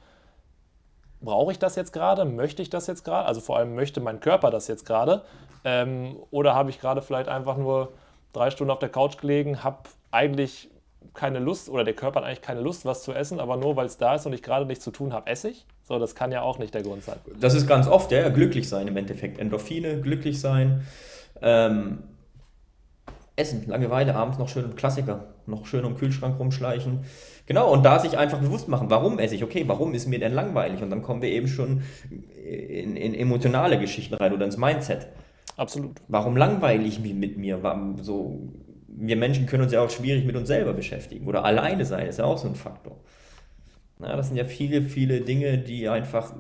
[1.22, 2.24] brauche ich das jetzt gerade?
[2.24, 3.26] Möchte ich das jetzt gerade?
[3.26, 5.22] Also vor allem möchte mein Körper das jetzt gerade?
[5.64, 7.92] Ähm, oder habe ich gerade vielleicht einfach nur
[8.32, 9.78] drei Stunden auf der Couch gelegen, habe
[10.10, 10.68] eigentlich
[11.14, 13.86] keine Lust oder der Körper hat eigentlich keine Lust, was zu essen, aber nur weil
[13.86, 15.66] es da ist und ich gerade nichts zu tun habe, esse ich?
[15.82, 17.16] So, das kann ja auch nicht der Grund sein.
[17.38, 19.38] Das ist ganz oft, ja, glücklich sein im Endeffekt.
[19.38, 20.86] Endorphine, glücklich sein.
[21.40, 22.04] Ähm,
[23.36, 27.00] Essen, Langeweile, abends noch schön Klassiker, noch schön im Kühlschrank rumschleichen.
[27.46, 30.32] Genau, und da sich einfach bewusst machen, warum esse ich, okay, warum ist mir denn
[30.32, 30.82] langweilig?
[30.82, 31.82] Und dann kommen wir eben schon
[32.44, 35.08] in, in emotionale Geschichten rein oder ins Mindset.
[35.56, 36.00] Absolut.
[36.08, 37.60] Warum langweile ich mich mit mir?
[38.00, 38.52] So,
[38.88, 42.18] wir Menschen können uns ja auch schwierig mit uns selber beschäftigen oder alleine sein, ist
[42.18, 43.00] ja auch so ein Faktor.
[43.98, 46.32] Na, das sind ja viele, viele Dinge, die einfach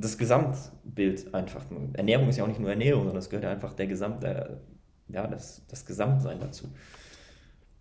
[0.00, 3.74] das Gesamtbild einfach, Ernährung ist ja auch nicht nur Ernährung, sondern es gehört ja einfach
[3.74, 4.60] der gesamte,
[5.08, 6.68] ja, das, das Gesamtsein dazu.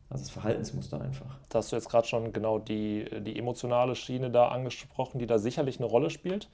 [0.09, 1.37] Also das Verhaltensmuster einfach.
[1.49, 5.37] Da hast du jetzt gerade schon genau die, die emotionale Schiene da angesprochen, die da
[5.37, 6.49] sicherlich eine Rolle spielt.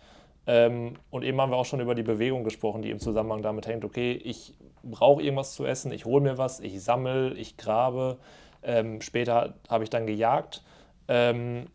[0.48, 3.68] Ähm, und eben haben wir auch schon über die Bewegung gesprochen, die im Zusammenhang damit
[3.68, 3.86] hängt.
[3.86, 8.18] Okay, ich brauche irgendwas zu essen, ich hole mir was, ich sammle, ich grabe.
[8.64, 10.64] Ähm, später habe ich dann gejagt.
[11.08, 11.68] Ähm,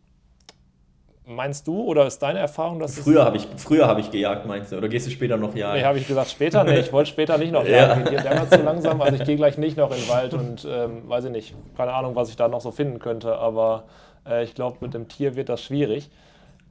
[1.31, 4.73] Meinst du oder ist deine Erfahrung, dass früher habe ich früher habe ich gejagt, meinst
[4.73, 4.79] du?
[4.79, 5.79] Oder gehst du später noch jagen?
[5.79, 6.65] Nee, habe ich gesagt später.
[6.65, 8.11] Nee, ich wollte später nicht noch jagen.
[8.11, 8.23] ja.
[8.23, 11.07] Der war zu langsam, also ich gehe gleich nicht noch in den Wald und ähm,
[11.07, 13.37] weiß ich nicht, keine Ahnung, was ich da noch so finden könnte.
[13.37, 13.85] Aber
[14.27, 16.11] äh, ich glaube, mit dem Tier wird das schwierig.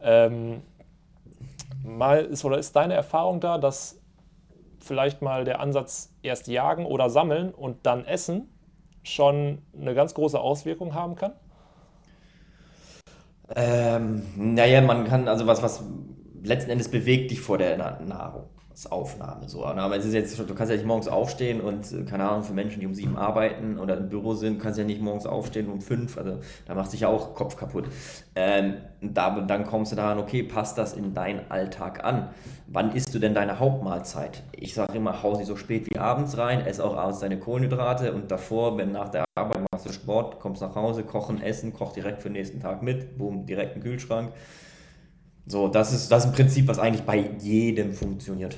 [0.02, 0.64] Ähm,
[1.84, 4.02] mal ist oder ist deine Erfahrung da, dass
[4.80, 8.50] vielleicht mal der Ansatz erst jagen oder sammeln und dann essen
[9.04, 11.34] schon eine ganz große Auswirkung haben kann?
[13.56, 15.84] Ähm, naja, man kann, also was, was
[16.44, 18.50] letzten Endes bewegt dich vor der Nahrung.
[18.86, 19.50] Aufnahme.
[19.50, 19.66] So.
[19.66, 22.54] Aber es ist jetzt, du kannst ja nicht morgens aufstehen und, äh, keine Ahnung, für
[22.54, 25.68] Menschen, die um sieben arbeiten oder im Büro sind, kannst du ja nicht morgens aufstehen
[25.70, 26.18] um fünf.
[26.18, 27.86] Also da macht sich ja auch Kopf kaputt.
[28.36, 32.30] Ähm, da, dann kommst du daran, okay, passt das in deinen Alltag an?
[32.68, 34.44] Wann isst du denn deine Hauptmahlzeit?
[34.52, 38.14] Ich sage immer, hau sie so spät wie abends rein, ess auch abends deine Kohlenhydrate
[38.14, 41.94] und davor, wenn nach der Arbeit machst du Sport, kommst nach Hause, kochen, essen, koch
[41.94, 44.34] direkt für den nächsten Tag mit, boom, direkt im Kühlschrank.
[45.50, 48.58] So, das ist, das ist ein Prinzip, was eigentlich bei jedem funktioniert.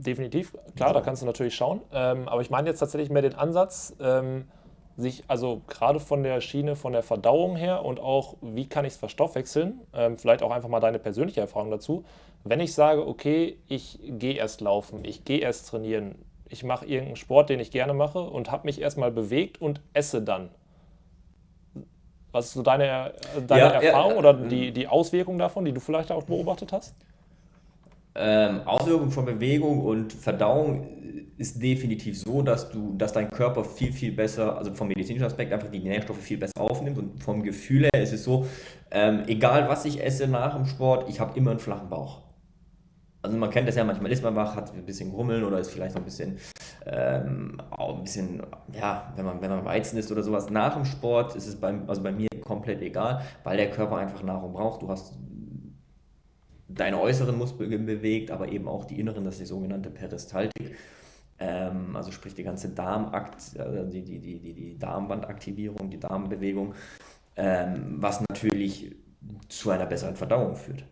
[0.00, 1.82] Definitiv, klar, da kannst du natürlich schauen.
[1.92, 4.48] Ähm, aber ich meine jetzt tatsächlich mehr den Ansatz, ähm,
[4.96, 8.94] sich also gerade von der Schiene, von der Verdauung her und auch, wie kann ich
[8.94, 12.04] es verstoffwechseln, ähm, vielleicht auch einfach mal deine persönliche Erfahrung dazu.
[12.44, 16.14] Wenn ich sage, okay, ich gehe erst laufen, ich gehe erst trainieren,
[16.48, 20.22] ich mache irgendeinen Sport, den ich gerne mache und habe mich erstmal bewegt und esse
[20.22, 20.48] dann.
[22.32, 23.12] Was ist so deine,
[23.46, 26.72] deine ja, Erfahrung ja, oder äh, die, die Auswirkung davon, die du vielleicht auch beobachtet
[26.72, 26.94] hast?
[28.14, 30.86] Ähm, Auswirkung von Bewegung und Verdauung
[31.38, 35.52] ist definitiv so, dass du, dass dein Körper viel, viel besser, also vom medizinischen Aspekt
[35.52, 38.46] einfach die Nährstoffe viel besser aufnimmt und vom Gefühl her ist es so,
[38.90, 42.22] ähm, egal was ich esse nach dem Sport, ich habe immer einen flachen Bauch.
[43.22, 45.70] Also man kennt das ja, manchmal ist man wach, hat ein bisschen Grummeln oder ist
[45.70, 46.38] vielleicht noch ein bisschen,
[46.86, 48.42] ähm, auch ein bisschen,
[48.72, 50.50] ja, wenn man, wenn man Weizen isst oder sowas.
[50.50, 54.22] Nach dem Sport ist es beim, also bei mir komplett egal, weil der Körper einfach
[54.22, 54.82] Nahrung braucht.
[54.82, 55.14] Du hast
[56.74, 60.76] deine äußeren Muskeln bewegt, aber eben auch die inneren, das ist die sogenannte Peristaltik.
[61.38, 66.74] Ähm, also sprich die ganze Darmakt, äh, die, die, die, die, die Darmwandaktivierung, die Darmbewegung,
[67.36, 68.94] ähm, was natürlich
[69.48, 70.84] zu einer besseren Verdauung führt.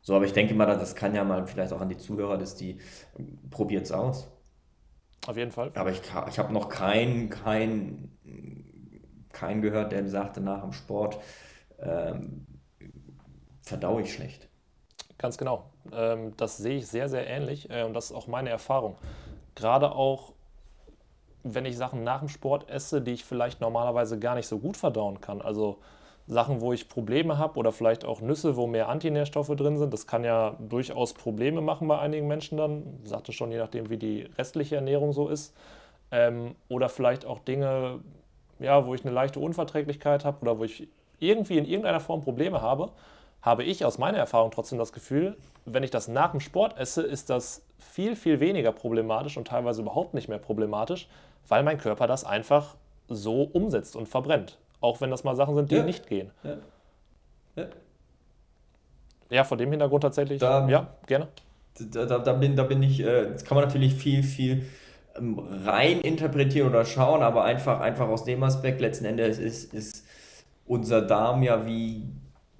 [0.00, 2.54] So, aber ich denke mal, das kann ja mal vielleicht auch an die Zuhörer, dass
[2.54, 2.78] die
[3.50, 4.28] probiert es aus.
[5.26, 5.72] Auf jeden Fall.
[5.74, 8.12] Aber ich, ich habe noch keinen kein,
[9.32, 11.18] kein gehört, der sagte nach dem Sport,
[11.80, 12.46] ähm,
[13.66, 14.48] verdaue ich schlecht.
[15.18, 15.64] Ganz genau.
[15.92, 18.96] Ähm, das sehe ich sehr, sehr ähnlich äh, und das ist auch meine Erfahrung.
[19.54, 20.32] Gerade auch,
[21.42, 24.76] wenn ich Sachen nach dem Sport esse, die ich vielleicht normalerweise gar nicht so gut
[24.76, 25.42] verdauen kann.
[25.42, 25.78] Also
[26.28, 29.92] Sachen, wo ich Probleme habe oder vielleicht auch Nüsse, wo mehr Antinährstoffe drin sind.
[29.92, 33.00] Das kann ja durchaus Probleme machen bei einigen Menschen dann.
[33.02, 35.54] Ich sagte schon, je nachdem, wie die restliche Ernährung so ist.
[36.10, 38.00] Ähm, oder vielleicht auch Dinge,
[38.58, 42.60] ja, wo ich eine leichte Unverträglichkeit habe oder wo ich irgendwie in irgendeiner Form Probleme
[42.60, 42.90] habe,
[43.46, 47.02] habe ich aus meiner Erfahrung trotzdem das Gefühl, wenn ich das nach dem Sport esse,
[47.02, 51.08] ist das viel, viel weniger problematisch und teilweise überhaupt nicht mehr problematisch,
[51.46, 52.74] weil mein Körper das einfach
[53.08, 54.58] so umsetzt und verbrennt.
[54.80, 55.84] Auch wenn das mal Sachen sind, die ja.
[55.84, 56.32] nicht gehen.
[56.42, 56.56] Ja.
[57.54, 57.66] ja.
[59.30, 60.40] Ja, vor dem Hintergrund tatsächlich.
[60.40, 61.28] Da, ja, gerne.
[61.78, 64.66] Da, da, da, bin, da bin ich, äh, das kann man natürlich viel, viel
[65.16, 70.04] ähm, rein interpretieren oder schauen, aber einfach, einfach aus dem Aspekt, letzten Endes ist, ist
[70.66, 72.02] unser Darm ja wie,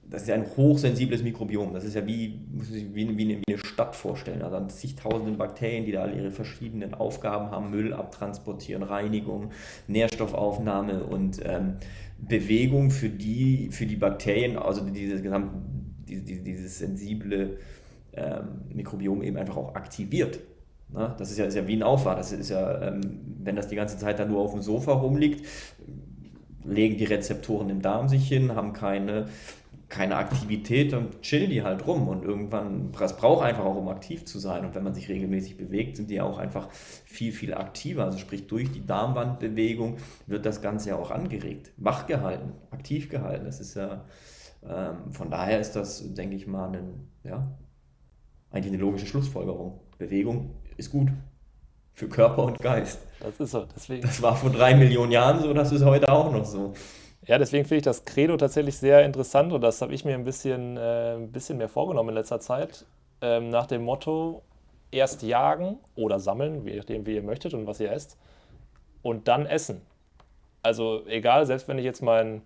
[0.08, 1.72] das ist ja ein hochsensibles Mikrobiom.
[1.72, 4.42] Das ist ja wie, wie, wie, eine Stadt vorstellen.
[4.42, 9.50] Also an zigtausenden Bakterien, die da alle ihre verschiedenen Aufgaben haben, Müll abtransportieren, Reinigung,
[9.88, 11.74] Nährstoffaufnahme und ähm,
[12.18, 15.56] Bewegung für die, für die Bakterien, also dieses gesamte,
[16.08, 17.58] dieses, dieses sensible
[18.12, 20.38] ähm, Mikrobiom eben einfach auch aktiviert.
[20.88, 22.18] Na, das ist ja, ist ja wie ein Aufwand.
[22.20, 23.00] Das ist ja, ähm,
[23.42, 25.44] wenn das die ganze Zeit dann nur auf dem Sofa rumliegt,
[26.64, 29.26] legen die Rezeptoren im Darm sich hin, haben keine,
[29.88, 32.08] keine Aktivität und chillen die halt rum.
[32.08, 34.64] Und irgendwann, das braucht einfach auch, um aktiv zu sein.
[34.64, 36.68] Und wenn man sich regelmäßig bewegt, sind die auch einfach
[37.04, 38.04] viel, viel aktiver.
[38.04, 43.44] Also sprich, durch die Darmwandbewegung wird das Ganze ja auch angeregt, wach gehalten, aktiv gehalten.
[43.44, 44.04] Das ist ja,
[44.68, 47.46] ähm, von daher ist das, denke ich mal, ein, ja,
[48.50, 49.80] eigentlich eine logische Schlussfolgerung.
[49.98, 51.10] Bewegung ist gut
[51.94, 53.00] für Körper und Geist.
[53.20, 53.66] Das ist so.
[53.74, 54.02] Deswegen.
[54.02, 56.74] Das war vor drei Millionen Jahren so, das ist heute auch noch so.
[57.26, 60.24] Ja, deswegen finde ich das Credo tatsächlich sehr interessant und das habe ich mir ein
[60.24, 62.84] bisschen, äh, ein bisschen mehr vorgenommen in letzter Zeit.
[63.20, 64.42] Ähm, nach dem Motto:
[64.92, 68.16] erst jagen oder sammeln, je nachdem, wie ihr möchtet und was ihr esst,
[69.02, 69.82] und dann essen.
[70.62, 72.42] Also, egal, selbst wenn ich jetzt mein,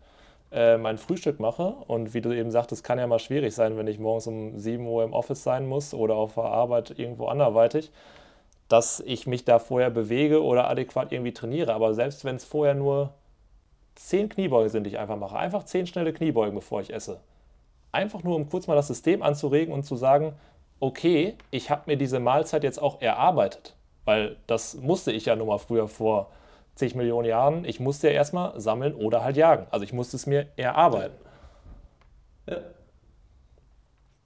[0.53, 3.87] äh, mein Frühstück mache und wie du eben sagtest, kann ja mal schwierig sein, wenn
[3.89, 7.91] ich morgens um 7 Uhr im Office sein muss oder auf der Arbeit irgendwo anderweitig,
[8.69, 11.75] dass ich mich da vorher bewege oder adäquat irgendwie trainiere.
[11.75, 13.15] Aber selbst wenn es vorher nur
[14.07, 15.39] zehn Kniebeugen sind, die ich einfach mache.
[15.39, 17.21] Einfach zehn schnelle Kniebeugen, bevor ich esse.
[17.93, 20.35] Einfach nur, um kurz mal das System anzuregen und zu sagen,
[20.79, 23.75] okay, ich habe mir diese Mahlzeit jetzt auch erarbeitet.
[24.05, 26.31] Weil das musste ich ja nun mal früher vor
[26.75, 27.65] zig Millionen Jahren.
[27.65, 29.67] Ich musste ja erstmal sammeln oder halt jagen.
[29.71, 31.15] Also ich musste es mir erarbeiten.
[32.49, 32.57] Ja.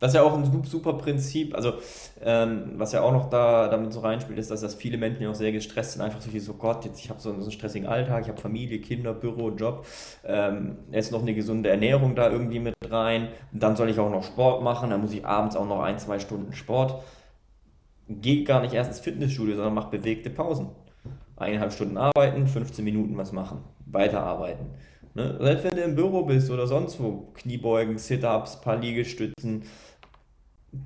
[0.00, 1.54] Das ist ja auch ein super Prinzip.
[1.54, 1.74] Also,
[2.20, 5.30] ähm, was ja auch noch da damit so reinspielt, ist, dass das viele Menschen ja
[5.30, 6.02] auch sehr gestresst sind.
[6.02, 8.80] Einfach so, so Gott, jetzt ich habe so, so einen stressigen Alltag, ich habe Familie,
[8.80, 9.86] Kinder, Büro, Job.
[10.24, 13.28] Ähm, jetzt noch eine gesunde Ernährung da irgendwie mit rein.
[13.52, 14.90] Und dann soll ich auch noch Sport machen.
[14.90, 17.02] Dann muss ich abends auch noch ein, zwei Stunden Sport.
[18.08, 20.68] Geht gar nicht erst ins Fitnessstudio, sondern macht bewegte Pausen.
[21.36, 23.64] Eineinhalb Stunden arbeiten, 15 Minuten was machen.
[23.86, 24.66] Weiterarbeiten.
[25.14, 25.36] Ne?
[25.40, 29.62] Selbst wenn du im Büro bist oder sonst wo, Kniebeugen, Sit-Ups, paar Liegestützen,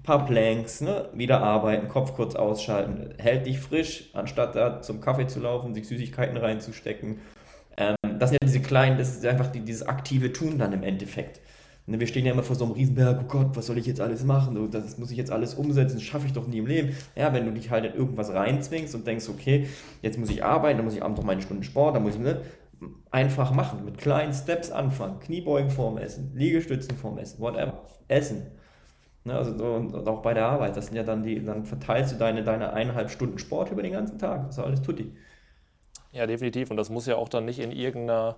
[0.03, 1.09] paar Planks, ne?
[1.14, 5.88] wieder arbeiten, Kopf kurz ausschalten, hält dich frisch, anstatt da zum Kaffee zu laufen, sich
[5.88, 7.21] Süßigkeiten reinzustecken.
[7.79, 10.83] Ähm, das sind ja diese kleinen, das ist einfach die, dieses aktive Tun dann im
[10.83, 11.41] Endeffekt.
[11.88, 11.99] Ne?
[11.99, 14.25] Wir stehen ja immer vor so einem Riesenberg, oh Gott, was soll ich jetzt alles
[14.25, 14.71] machen?
[14.71, 16.95] Das muss ich jetzt alles umsetzen, das schaffe ich doch nie im Leben.
[17.17, 19.69] Ja, wenn du dich halt in irgendwas reinzwingst und denkst, okay,
[20.03, 22.21] jetzt muss ich arbeiten, dann muss ich abends noch meine Stunden Sport, dann muss ich,
[22.21, 22.43] ne?
[23.11, 28.47] Einfach machen, mit kleinen Steps anfangen, Kniebeugen vorm Essen, Liegestützen vorm Essen, whatever, Essen.
[29.25, 32.17] Ne, also und auch bei der Arbeit, das sind ja dann die, dann verteilst du
[32.17, 34.47] deine, deine eineinhalb Stunden Sport über den ganzen Tag.
[34.47, 35.12] Das ist alles tutti.
[36.12, 36.71] Ja, definitiv.
[36.71, 38.37] Und das muss ja auch dann nicht in irgendeiner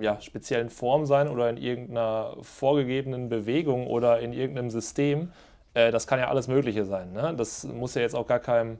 [0.00, 5.32] ja, speziellen Form sein oder in irgendeiner vorgegebenen Bewegung oder in irgendeinem System.
[5.74, 7.12] Äh, das kann ja alles Mögliche sein.
[7.12, 7.34] Ne?
[7.36, 8.78] Das muss ja jetzt auch gar keinem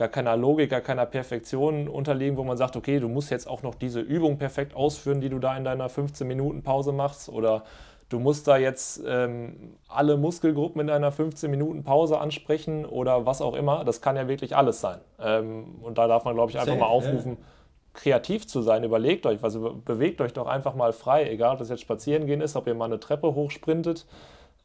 [0.00, 3.62] gar keiner Logik, gar keiner Perfektion unterliegen, wo man sagt, okay, du musst jetzt auch
[3.62, 7.64] noch diese Übung perfekt ausführen, die du da in deiner 15 Minuten Pause machst oder
[8.08, 13.42] du musst da jetzt ähm, alle Muskelgruppen in deiner 15 Minuten Pause ansprechen oder was
[13.42, 13.84] auch immer.
[13.84, 15.00] Das kann ja wirklich alles sein.
[15.20, 17.44] Ähm, und da darf man, glaube ich, einfach Safe, mal aufrufen, ja.
[17.92, 18.82] kreativ zu sein.
[18.82, 22.40] Überlegt euch, also bewegt euch doch einfach mal frei, egal ob das jetzt spazieren gehen
[22.40, 24.06] ist, ob ihr mal eine Treppe hochsprintet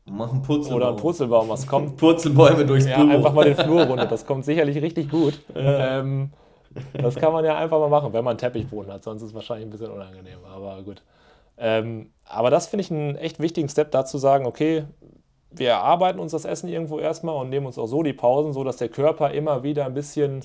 [0.05, 0.77] Mach einen Purzelbaum.
[0.77, 1.97] Oder einen Purzelbaum, was kommt?
[1.97, 3.09] Purzelbäume durchs ja, Büro.
[3.09, 5.41] einfach mal den Flur runter, das kommt sicherlich richtig gut.
[5.55, 5.99] Ja.
[5.99, 6.31] Ähm,
[6.93, 9.33] das kann man ja einfach mal machen, wenn man einen Teppichboden hat, sonst ist es
[9.33, 11.01] wahrscheinlich ein bisschen unangenehm, aber gut.
[11.57, 14.83] Ähm, aber das finde ich einen echt wichtigen Step, da zu sagen, okay,
[15.51, 18.65] wir erarbeiten uns das Essen irgendwo erstmal und nehmen uns auch so die Pausen, so
[18.65, 20.41] dass der Körper immer wieder ein bisschen,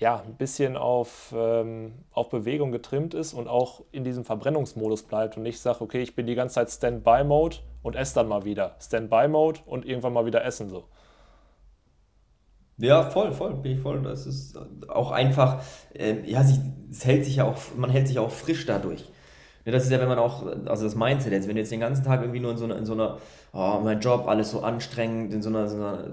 [0.00, 5.36] ja, ein bisschen auf, ähm, auf Bewegung getrimmt ist und auch in diesem Verbrennungsmodus bleibt
[5.36, 8.76] und nicht sagt, okay, ich bin die ganze Zeit Standby-Mode und esse dann mal wieder.
[8.80, 10.84] Standby-Mode und irgendwann mal wieder essen so.
[12.78, 14.00] Ja, voll, voll, bin ich voll.
[14.02, 14.58] Das ist
[14.88, 16.58] auch einfach, äh, ja, sich,
[16.90, 19.04] es hält sich ja auch, man hält sich auch frisch dadurch.
[19.66, 21.80] Ja, das ist ja, wenn man auch, also das Mindset jetzt, wenn du jetzt den
[21.80, 23.18] ganzen Tag irgendwie nur in so einer, in so einer
[23.52, 26.04] oh, mein Job, alles so anstrengend, in so einer, so einer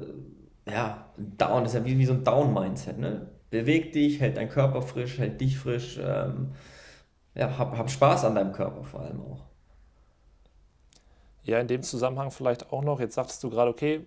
[0.70, 3.37] ja, Down, das ist ja wie, wie so ein Down-Mindset, ne?
[3.50, 6.54] Beweg dich, hält deinen Körper frisch, hält dich frisch, ähm,
[7.34, 9.44] ja, hab, hab Spaß an deinem Körper vor allem auch.
[11.44, 14.02] Ja, in dem Zusammenhang vielleicht auch noch, jetzt sagst du gerade, okay,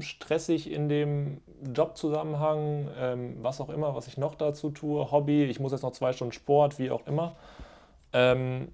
[0.00, 1.40] stressig in dem
[1.74, 5.92] Jobzusammenhang, ähm, was auch immer, was ich noch dazu tue, Hobby, ich muss jetzt noch
[5.92, 7.36] zwei Stunden Sport, wie auch immer.
[8.12, 8.72] Ähm,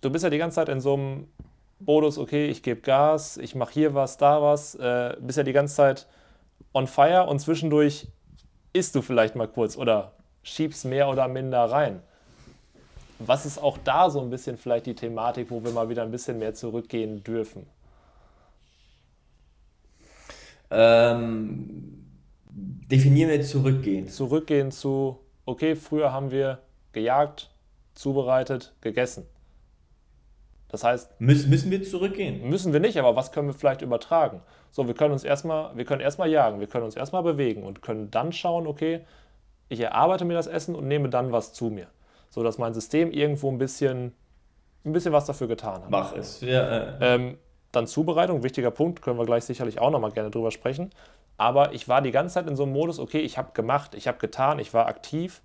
[0.00, 1.28] du bist ja die ganze Zeit in so einem
[1.78, 5.52] Modus, okay, ich gebe Gas, ich mache hier was, da was, äh, bist ja die
[5.52, 6.06] ganze Zeit
[6.72, 8.08] on fire und zwischendurch
[8.72, 12.02] isst du vielleicht mal kurz oder schiebst mehr oder minder rein.
[13.18, 16.10] Was ist auch da so ein bisschen vielleicht die Thematik, wo wir mal wieder ein
[16.10, 17.66] bisschen mehr zurückgehen dürfen?
[20.70, 22.06] Ähm,
[22.48, 24.08] definieren wir zurückgehen.
[24.08, 26.60] Zurückgehen zu, okay, früher haben wir
[26.92, 27.50] gejagt,
[27.94, 29.26] zubereitet, gegessen.
[30.70, 31.20] Das heißt.
[31.20, 32.48] Müssen, müssen wir zurückgehen?
[32.48, 34.40] Müssen wir nicht, aber was können wir vielleicht übertragen?
[34.70, 37.82] So, wir können uns erstmal, wir können erstmal jagen, wir können uns erstmal bewegen und
[37.82, 39.00] können dann schauen, okay,
[39.68, 41.88] ich erarbeite mir das Essen und nehme dann was zu mir.
[42.28, 44.12] So dass mein System irgendwo ein bisschen,
[44.84, 45.90] ein bisschen was dafür getan hat.
[45.90, 46.40] Mach es.
[46.40, 47.14] Ja, äh.
[47.14, 47.38] ähm,
[47.72, 50.90] dann Zubereitung, wichtiger Punkt, können wir gleich sicherlich auch nochmal gerne drüber sprechen.
[51.36, 54.06] Aber ich war die ganze Zeit in so einem Modus, okay, ich habe gemacht, ich
[54.06, 55.42] habe getan, ich war aktiv.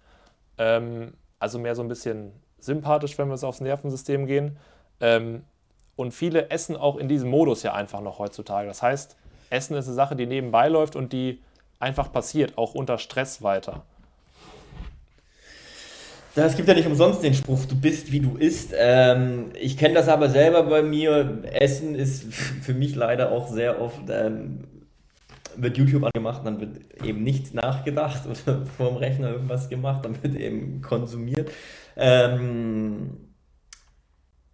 [0.58, 4.58] Ähm, also mehr so ein bisschen sympathisch, wenn wir es aufs Nervensystem gehen.
[5.02, 5.44] Ähm,
[5.96, 8.68] und viele essen auch in diesem Modus ja einfach noch heutzutage.
[8.68, 9.16] Das heißt,
[9.50, 11.40] Essen ist eine Sache, die nebenbei läuft und die
[11.80, 13.84] einfach passiert, auch unter Stress weiter.
[16.36, 18.74] Es gibt ja nicht umsonst den Spruch, du bist wie du isst.
[18.78, 21.44] Ähm, ich kenne das aber selber bei mir.
[21.54, 24.66] Essen ist für mich leider auch sehr oft, ähm,
[25.56, 30.22] wird YouTube angemacht, dann wird eben nicht nachgedacht oder vor dem Rechner irgendwas gemacht, dann
[30.22, 31.50] wird eben konsumiert.
[31.96, 33.12] Ähm,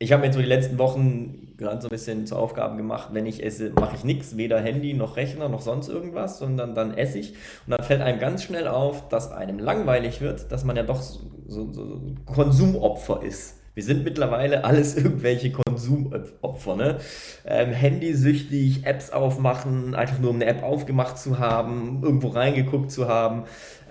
[0.01, 3.27] ich habe mir so die letzten Wochen gerade so ein bisschen zur Aufgabe gemacht, wenn
[3.27, 7.19] ich esse, mache ich nichts, weder Handy noch Rechner noch sonst irgendwas, sondern dann esse
[7.19, 7.33] ich.
[7.67, 11.03] Und dann fällt einem ganz schnell auf, dass einem langweilig wird, dass man ja doch
[11.03, 13.59] so, so, so Konsumopfer ist.
[13.75, 16.97] Wir sind mittlerweile alles irgendwelche Konsumopfer, ne?
[17.45, 23.07] Ähm, Handysüchtig, Apps aufmachen, einfach nur um eine App aufgemacht zu haben, irgendwo reingeguckt zu
[23.07, 23.43] haben.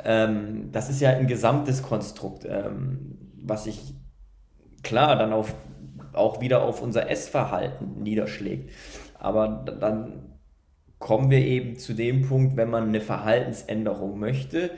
[0.05, 3.95] Ähm, das ist ja ein gesamtes Konstrukt, ähm, was sich
[4.83, 5.55] klar dann auf
[6.13, 8.71] auch wieder auf unser Essverhalten niederschlägt.
[9.19, 10.37] Aber dann
[10.99, 14.71] kommen wir eben zu dem Punkt, wenn man eine Verhaltensänderung möchte,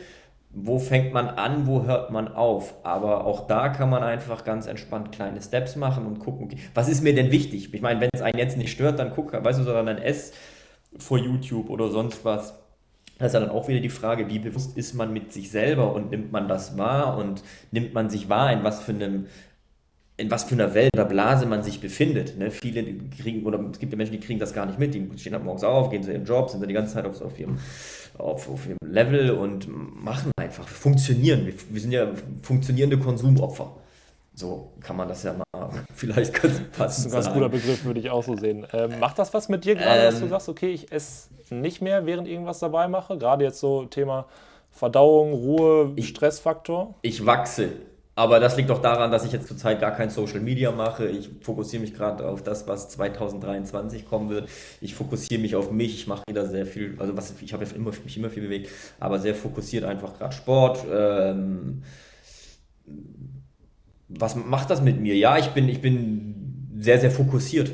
[0.55, 2.75] wo fängt man an, wo hört man auf?
[2.85, 6.89] Aber auch da kann man einfach ganz entspannt kleine Steps machen und gucken, okay, was
[6.89, 7.73] ist mir denn wichtig?
[7.73, 10.33] Ich meine, wenn es einen jetzt nicht stört, dann guck, weißt du, sondern dann ess
[10.99, 12.59] vor YouTube oder sonst was.
[13.19, 15.95] Das ist ja dann auch wieder die Frage, wie bewusst ist man mit sich selber
[15.95, 19.27] und nimmt man das wahr und nimmt man sich wahr, in was für einem
[20.23, 22.39] in was für einer Welt oder Blase man sich befindet.
[22.39, 22.51] Ne?
[22.51, 25.35] Viele kriegen, oder es gibt ja Menschen, die kriegen das gar nicht mit, die stehen
[25.35, 27.59] halt morgens auf, gehen zu ihren Job, sind dann die ganze Zeit auf, auf, ihrem,
[28.17, 31.45] auf, auf ihrem Level und machen einfach, funktionieren.
[31.45, 32.07] Wir, wir sind ja
[32.43, 33.77] funktionierende Konsumopfer.
[34.35, 37.85] So kann man das ja mal vielleicht ganz passend Das ist ein ganz guter Begriff,
[37.85, 38.65] würde ich auch so sehen.
[38.73, 40.31] Ähm, macht das was mit dir gerade, ähm, dass du ähm.
[40.31, 43.19] sagst, okay, ich esse nicht mehr, während irgendwas dabei mache?
[43.19, 44.27] Gerade jetzt so Thema
[44.71, 46.95] Verdauung, Ruhe, ich, Stressfaktor?
[47.03, 47.71] Ich wachse
[48.15, 51.07] aber das liegt auch daran, dass ich jetzt zurzeit gar kein Social Media mache.
[51.07, 54.51] Ich fokussiere mich gerade auf das, was 2023 kommen wird.
[54.83, 55.95] Ich fokussiere mich auf mich.
[55.95, 58.71] Ich mache wieder sehr viel, also was, ich habe immer, mich immer viel bewegt,
[59.01, 60.85] aber sehr fokussiert einfach gerade Sport.
[60.93, 61.83] Ähm,
[64.09, 65.17] was macht das mit mir?
[65.17, 67.73] Ja, ich bin, ich bin sehr, sehr fokussiert.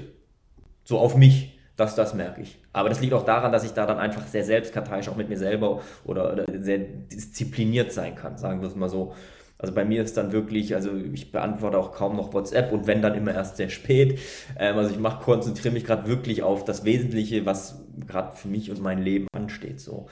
[0.85, 1.59] So auf mich.
[1.77, 2.59] Das, das merke ich.
[2.73, 5.39] Aber das liegt auch daran, dass ich da dann einfach sehr selbstkarteiisch auch mit mir
[5.39, 9.15] selber oder, oder sehr diszipliniert sein kann, sagen wir es mal so.
[9.59, 13.03] Also bei mir ist dann wirklich, also ich beantworte auch kaum noch WhatsApp und wenn
[13.03, 14.19] dann immer erst sehr spät.
[14.59, 18.71] Ähm, also ich mache, konzentriere mich gerade wirklich auf das Wesentliche, was gerade für mich
[18.71, 19.81] und mein Leben ansteht.
[19.81, 20.07] So.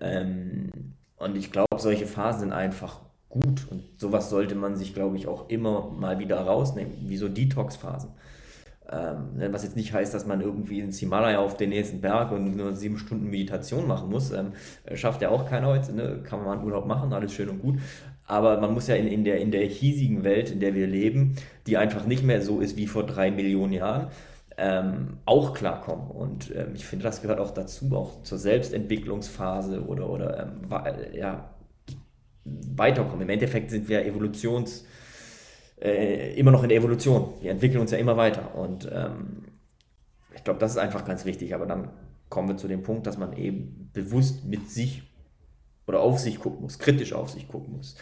[0.00, 0.70] Ähm,
[1.16, 5.28] und ich glaube, solche Phasen sind einfach gut und sowas sollte man sich, glaube ich,
[5.28, 8.10] auch immer mal wieder rausnehmen, wie so Detox-Phasen.
[8.92, 12.32] Ähm, ne, was jetzt nicht heißt, dass man irgendwie ins Himalaya auf den nächsten Berg
[12.32, 14.32] und nur sieben Stunden Meditation machen muss.
[14.32, 14.52] Ähm,
[14.94, 15.92] schafft ja auch keiner heute.
[15.92, 16.20] Ne?
[16.24, 17.78] Kann man mal einen Urlaub machen, alles schön und gut.
[18.30, 21.34] Aber man muss ja in, in, der, in der hiesigen Welt, in der wir leben,
[21.66, 24.06] die einfach nicht mehr so ist wie vor drei Millionen Jahren,
[24.56, 26.08] ähm, auch klarkommen.
[26.10, 31.50] Und ähm, ich finde, das gehört auch dazu, auch zur Selbstentwicklungsphase oder, oder ähm, ja,
[32.44, 33.22] weiterkommen.
[33.22, 34.86] Im Endeffekt sind wir Evolutions,
[35.80, 37.34] äh, immer noch in der Evolution.
[37.40, 38.54] Wir entwickeln uns ja immer weiter.
[38.54, 39.42] Und ähm,
[40.36, 41.52] ich glaube, das ist einfach ganz wichtig.
[41.52, 41.88] Aber dann
[42.28, 45.02] kommen wir zu dem Punkt, dass man eben bewusst mit sich
[45.88, 47.96] oder auf sich gucken muss, kritisch auf sich gucken muss,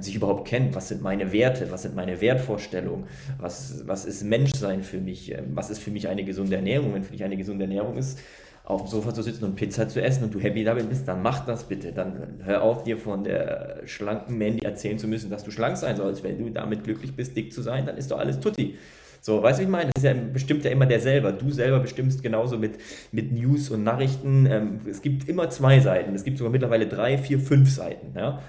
[0.00, 3.06] sich überhaupt kennt, was sind meine Werte, was sind meine Wertvorstellungen,
[3.38, 7.02] was, was ist Menschsein für mich, ähm, was ist für mich eine gesunde Ernährung, wenn
[7.02, 8.20] für dich eine gesunde Ernährung ist,
[8.64, 11.20] auf dem Sofa zu sitzen und Pizza zu essen und du happy damit bist, dann
[11.20, 11.92] mach das bitte.
[11.92, 15.96] Dann hör auf, dir von der schlanken Mandy erzählen zu müssen, dass du schlank sein
[15.96, 16.22] sollst.
[16.22, 18.76] Wenn du damit glücklich bist, dick zu sein, dann ist doch alles tutti.
[19.20, 19.90] So, weißt du, ich meine?
[19.94, 21.32] Das ist ja, bestimmt ja immer der selber.
[21.32, 22.74] Du selber bestimmst genauso mit,
[23.10, 24.46] mit News und Nachrichten.
[24.46, 26.14] Ähm, es gibt immer zwei Seiten.
[26.14, 28.16] Es gibt sogar mittlerweile drei, vier, fünf Seiten.
[28.16, 28.42] Ja?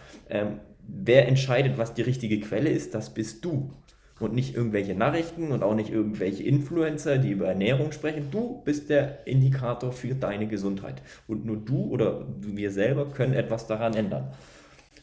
[0.88, 3.72] Wer entscheidet, was die richtige Quelle ist, das bist du.
[4.20, 8.28] Und nicht irgendwelche Nachrichten und auch nicht irgendwelche Influencer, die über Ernährung sprechen.
[8.32, 11.02] Du bist der Indikator für deine Gesundheit.
[11.28, 14.32] Und nur du oder wir selber können etwas daran ändern.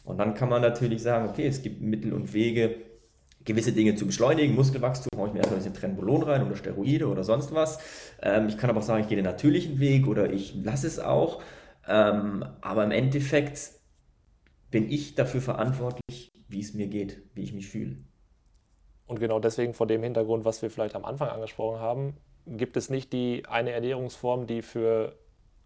[0.05, 2.75] Und dann kann man natürlich sagen, okay, es gibt Mittel und Wege,
[3.45, 4.55] gewisse Dinge zu beschleunigen.
[4.55, 7.79] Muskelwachstum, haue ich mir erstmal ein bisschen Trenbolon rein oder Steroide oder sonst was.
[8.21, 10.99] Ähm, ich kann aber auch sagen, ich gehe den natürlichen Weg oder ich lasse es
[10.99, 11.41] auch.
[11.87, 13.80] Ähm, aber im Endeffekt
[14.71, 17.97] bin ich dafür verantwortlich, wie es mir geht, wie ich mich fühle.
[19.05, 22.17] Und genau deswegen vor dem Hintergrund, was wir vielleicht am Anfang angesprochen haben,
[22.47, 25.15] gibt es nicht die eine Ernährungsform, die für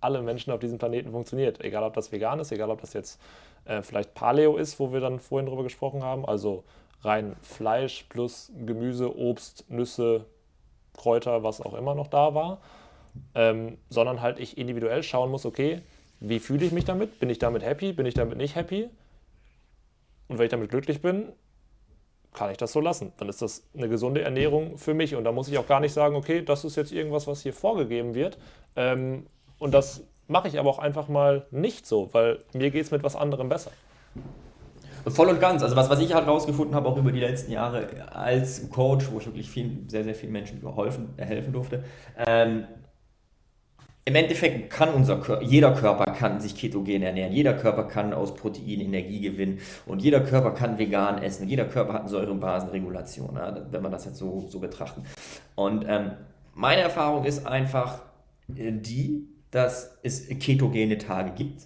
[0.02, 1.64] alle Menschen auf diesem Planeten funktioniert.
[1.64, 3.22] Egal, ob das vegan ist, egal, ob das jetzt
[3.66, 6.64] äh, vielleicht Paleo ist, wo wir dann vorhin drüber gesprochen haben, also
[7.02, 10.26] rein Fleisch plus Gemüse, Obst, Nüsse,
[10.94, 12.62] Kräuter, was auch immer noch da war,
[13.34, 15.82] ähm, sondern halt ich individuell schauen muss, okay,
[16.20, 17.20] wie fühle ich mich damit?
[17.20, 17.94] Bin ich damit happy?
[17.94, 18.90] Bin ich damit nicht happy?
[20.28, 21.30] Und wenn ich damit glücklich bin,
[22.34, 23.14] kann ich das so lassen.
[23.18, 25.16] Dann ist das eine gesunde Ernährung für mich.
[25.16, 27.54] Und da muss ich auch gar nicht sagen, okay, das ist jetzt irgendwas, was hier
[27.54, 28.38] vorgegeben wird.
[28.76, 32.92] Ähm, und das mache ich aber auch einfach mal nicht so, weil mir geht es
[32.92, 33.72] mit was anderem besser.
[35.08, 35.62] Voll und ganz.
[35.62, 39.20] Also was, was ich halt rausgefunden habe, auch über die letzten Jahre als Coach, wo
[39.20, 41.84] ich wirklich viel, sehr, sehr vielen Menschen geholfen, äh, helfen durfte.
[42.26, 42.66] Ähm,
[44.08, 48.36] Im Endeffekt kann unser Körper, jeder Körper kann sich ketogen ernähren, jeder Körper kann aus
[48.36, 53.66] Protein Energie gewinnen und jeder Körper kann vegan essen, jeder Körper hat eine Säurebasenregulation, ja,
[53.72, 55.02] wenn man das jetzt so, so betrachten.
[55.56, 56.12] Und ähm,
[56.54, 58.04] meine Erfahrung ist einfach
[58.56, 61.64] äh, die, dass es ketogene Tage gibt.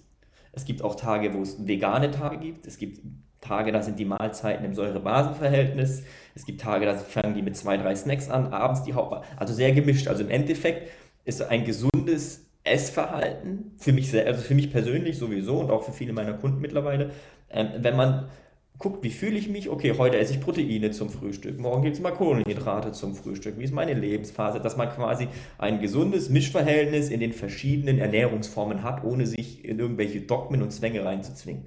[0.52, 2.66] Es gibt auch Tage, wo es vegane Tage gibt.
[2.66, 3.00] Es gibt
[3.42, 6.04] Tage, da sind die Mahlzeiten im Säure-Basen-Verhältnis.
[6.34, 9.24] Es gibt Tage, da fangen die mit zwei, drei Snacks an, abends die Hauptmahl.
[9.36, 10.08] Also sehr gemischt.
[10.08, 10.88] Also im Endeffekt
[11.24, 16.12] ist ein gesundes Essverhalten für mich, also für mich persönlich sowieso und auch für viele
[16.12, 17.10] meiner Kunden mittlerweile,
[17.50, 18.28] ähm, wenn man
[18.78, 19.68] guckt, wie fühle ich mich?
[19.68, 23.58] Okay, heute esse ich Proteine zum Frühstück, morgen gibt es mal Kohlenhydrate zum Frühstück.
[23.58, 24.58] Wie ist meine Lebensphase?
[24.60, 30.22] Dass man quasi ein gesundes Mischverhältnis in den verschiedenen Ernährungsformen hat, ohne sich in irgendwelche
[30.22, 31.66] Dogmen und Zwänge reinzuzwingen.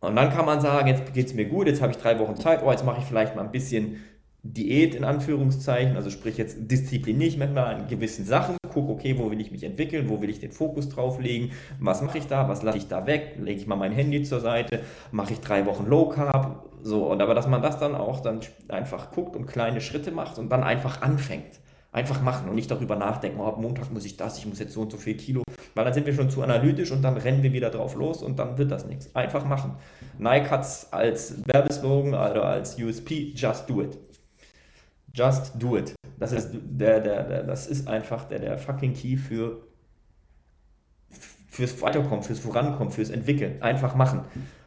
[0.00, 2.36] Und dann kann man sagen, jetzt geht es mir gut, jetzt habe ich drei Wochen
[2.36, 4.04] Zeit, oh, jetzt mache ich vielleicht mal ein bisschen
[4.52, 9.18] Diät in Anführungszeichen, also sprich jetzt diszipliniere ich mich mal an gewissen Sachen, gucke, okay,
[9.18, 12.26] wo will ich mich entwickeln, wo will ich den Fokus drauf legen, was mache ich
[12.26, 14.80] da, was lasse ich da weg, lege ich mal mein Handy zur Seite,
[15.12, 18.40] mache ich drei Wochen Low Carb, so, und aber dass man das dann auch dann
[18.68, 21.60] einfach guckt und kleine Schritte macht und dann einfach anfängt.
[21.90, 24.74] Einfach machen und nicht darüber nachdenken, oh, ab Montag muss ich das, ich muss jetzt
[24.74, 25.42] so und so viel Kilo,
[25.74, 28.38] weil dann sind wir schon zu analytisch und dann rennen wir wieder drauf los und
[28.38, 29.08] dann wird das nichts.
[29.16, 29.76] Einfach machen.
[30.18, 33.98] Nike hat es als Werbeslogan oder als USP, just do it.
[35.16, 35.94] Just do it.
[36.18, 39.62] Das ist, der, der, der, das ist einfach der, der fucking Key für
[41.48, 43.62] fürs Weiterkommen, fürs Vorankommen, fürs Entwickeln.
[43.62, 44.20] Einfach machen.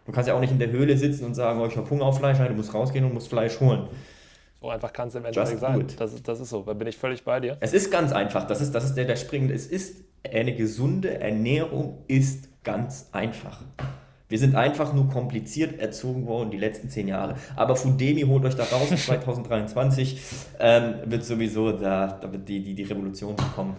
[0.06, 2.06] Du kannst ja auch nicht in der Höhle sitzen und sagen, oh, ich habe Hunger
[2.06, 3.88] auf Fleisch, nein, du musst rausgehen und musst Fleisch holen.
[4.60, 5.86] So einfach kann es im Endeffekt sein.
[5.98, 7.58] Das, das ist so, da bin ich völlig bei dir.
[7.60, 9.54] Es ist ganz einfach, das ist, das ist der, der springende.
[9.54, 13.62] Es ist eine gesunde Ernährung ist ganz einfach.
[14.30, 17.36] Wir sind einfach nur kompliziert erzogen worden die letzten zehn Jahre.
[17.56, 20.22] Aber Fudemi holt euch da raus 2023
[20.60, 23.76] ähm, wird sowieso da, da wird die, die, die Revolution kommen.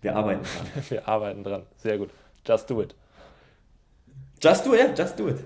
[0.00, 0.84] Wir arbeiten dran.
[0.88, 1.62] Wir arbeiten dran.
[1.76, 2.10] Sehr gut.
[2.46, 2.94] Just do it.
[4.42, 5.44] Just do it, just do it.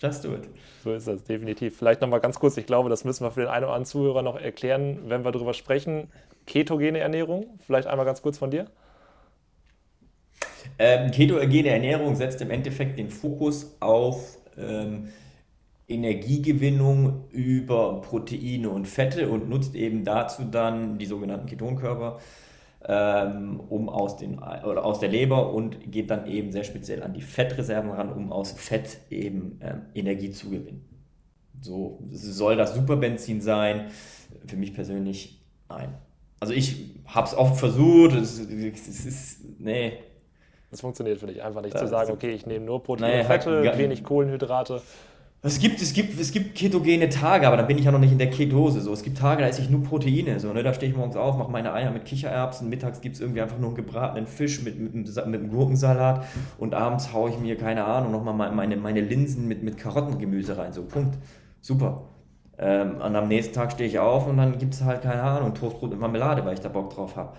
[0.00, 0.48] Just do it.
[0.82, 1.76] So ist das, definitiv.
[1.76, 4.22] Vielleicht nochmal ganz kurz, ich glaube, das müssen wir für den einen oder anderen Zuhörer
[4.22, 6.10] noch erklären, wenn wir darüber sprechen.
[6.46, 8.66] Ketogene Ernährung, vielleicht einmal ganz kurz von dir.
[10.82, 15.08] Ähm, ketogene Ernährung setzt im Endeffekt den Fokus auf ähm,
[15.86, 22.18] Energiegewinnung über Proteine und Fette und nutzt eben dazu dann die sogenannten Ketonkörper
[22.88, 27.12] ähm, um aus, den, oder aus der Leber und geht dann eben sehr speziell an
[27.12, 30.82] die Fettreserven ran, um aus Fett eben ähm, Energie zu gewinnen.
[31.60, 33.90] So soll das Superbenzin sein.
[34.46, 35.92] Für mich persönlich nein.
[36.38, 39.98] Also ich habe es oft versucht, es, es ist, nee.
[40.70, 43.24] Das funktioniert für dich einfach nicht, das zu sagen, okay, ich nehme nur Proteine, nee,
[43.24, 44.80] Fette, wenig Kohlenhydrate.
[45.42, 48.12] Es gibt, es, gibt, es gibt ketogene Tage, aber dann bin ich ja noch nicht
[48.12, 48.82] in der Ketose.
[48.82, 48.92] So.
[48.92, 50.38] Es gibt Tage, da esse ich nur Proteine.
[50.38, 50.62] So, ne?
[50.62, 52.68] Da stehe ich morgens auf, mache meine Eier mit Kichererbsen.
[52.68, 56.26] Mittags gibt es irgendwie einfach nur einen gebratenen Fisch mit, mit, mit, einem Gurkensalat.
[56.58, 60.74] Und abends haue ich mir, keine Ahnung, nochmal meine, meine Linsen mit, mit Karottengemüse rein.
[60.74, 61.16] So, Punkt.
[61.62, 62.02] Super.
[62.58, 65.54] Ähm, und am nächsten Tag stehe ich auf und dann gibt es halt, keine Ahnung,
[65.54, 67.32] Toastbrot mit Marmelade, weil ich da Bock drauf habe.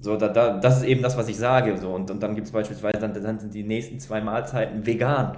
[0.00, 1.76] So, da, da, das ist eben das, was ich sage.
[1.78, 1.90] So.
[1.90, 5.36] Und, und dann gibt es beispielsweise, dann, dann sind die nächsten zwei Mahlzeiten vegan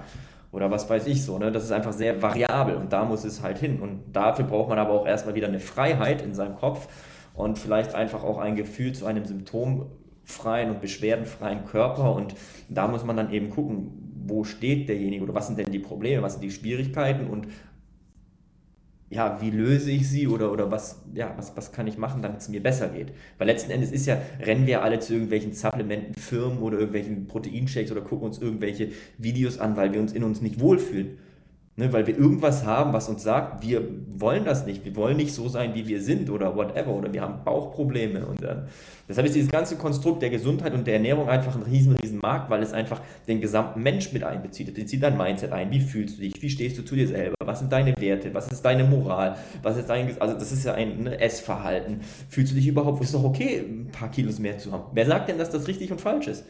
[0.51, 1.37] oder was weiß ich so.
[1.37, 1.51] Ne?
[1.51, 3.79] Das ist einfach sehr variabel und da muss es halt hin.
[3.79, 6.87] Und dafür braucht man aber auch erstmal wieder eine Freiheit in seinem Kopf
[7.33, 12.15] und vielleicht einfach auch ein Gefühl zu einem symptomfreien und beschwerdenfreien Körper.
[12.15, 12.35] Und
[12.67, 16.21] da muss man dann eben gucken, wo steht derjenige oder was sind denn die Probleme,
[16.21, 17.47] was sind die Schwierigkeiten und
[19.09, 22.41] ja, wie löse ich sie oder, oder was, ja, was, was kann ich machen, damit
[22.41, 23.11] es mir besser geht?
[23.37, 28.01] Weil letzten Endes ist ja, rennen wir alle zu irgendwelchen Supplementenfirmen oder irgendwelchen Proteinshakes oder
[28.01, 31.17] gucken uns irgendwelche Videos an, weil wir uns in uns nicht wohlfühlen.
[31.79, 35.33] Ne, weil wir irgendwas haben, was uns sagt, wir wollen das nicht, wir wollen nicht
[35.33, 38.25] so sein, wie wir sind oder whatever, oder wir haben Bauchprobleme.
[38.25, 38.63] Und äh,
[39.07, 42.49] deshalb ist dieses ganze Konstrukt der Gesundheit und der Ernährung einfach ein riesen, riesen Markt,
[42.49, 42.99] weil es einfach
[43.29, 44.67] den gesamten Mensch mit einbezieht.
[44.67, 45.71] Es bezieht dein Mindset ein.
[45.71, 46.41] Wie fühlst du dich?
[46.41, 47.35] Wie stehst du zu dir selber?
[47.45, 48.33] Was sind deine Werte?
[48.33, 49.37] Was ist deine Moral?
[49.63, 52.01] Was ist dein, also das ist ja ein ne, Essverhalten.
[52.27, 54.83] Fühlst du dich überhaupt, ist doch okay, ein paar Kilos mehr zu haben?
[54.91, 56.43] Wer sagt denn, dass das richtig und falsch ist?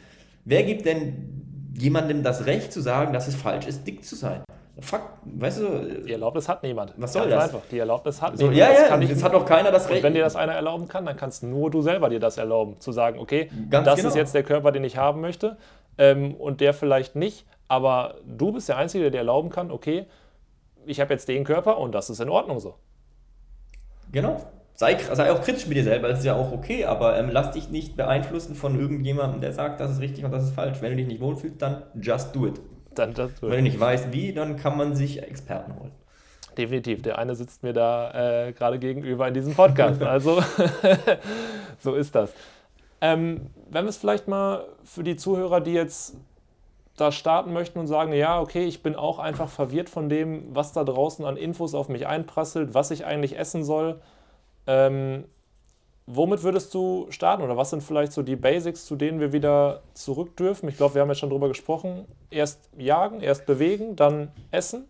[0.43, 4.41] Wer gibt denn jemandem das Recht zu sagen, dass es falsch ist, dick zu sein?
[4.81, 6.03] Fuck, weißt du.
[6.05, 6.93] Die Erlaubnis hat niemand.
[6.97, 7.43] Was soll Ganz das?
[7.55, 7.67] Einfach.
[7.69, 8.57] Die Erlaubnis hat so, niemand.
[8.57, 9.97] Ja, ja, das, das hat auch keiner das Recht.
[9.97, 12.79] Und wenn dir das einer erlauben kann, dann kannst nur du selber dir das erlauben.
[12.79, 14.09] Zu sagen, okay, Ganz das genau.
[14.09, 15.57] ist jetzt der Körper, den ich haben möchte
[15.97, 17.45] ähm, und der vielleicht nicht.
[17.67, 20.07] Aber du bist der Einzige, der dir erlauben kann, okay,
[20.85, 22.75] ich habe jetzt den Körper und das ist in Ordnung so.
[24.11, 24.41] Genau.
[24.73, 27.51] Sei, sei auch kritisch mit dir selber, das ist ja auch okay, aber ähm, lass
[27.51, 30.81] dich nicht beeinflussen von irgendjemandem, der sagt, das ist richtig und das ist falsch.
[30.81, 32.61] Wenn du dich nicht wohlfühlst, dann just do it.
[32.95, 35.91] Dann das Wenn du nicht weißt, wie, dann kann man sich Experten holen.
[36.57, 37.01] Definitiv.
[37.03, 40.01] Der eine sitzt mir da äh, gerade gegenüber in diesem Podcast.
[40.09, 40.41] Also
[41.79, 42.33] so ist das.
[43.01, 46.15] Ähm, wenn wir es vielleicht mal für die Zuhörer, die jetzt
[46.97, 50.73] da starten möchten und sagen, ja, okay, ich bin auch einfach verwirrt von dem, was
[50.73, 54.01] da draußen an Infos auf mich einprasselt, was ich eigentlich essen soll.
[54.67, 55.23] Ähm,
[56.11, 59.83] Womit würdest du starten oder was sind vielleicht so die Basics, zu denen wir wieder
[59.93, 60.67] zurück dürfen?
[60.67, 62.05] Ich glaube, wir haben jetzt schon drüber gesprochen.
[62.31, 64.87] Erst jagen, erst bewegen, dann essen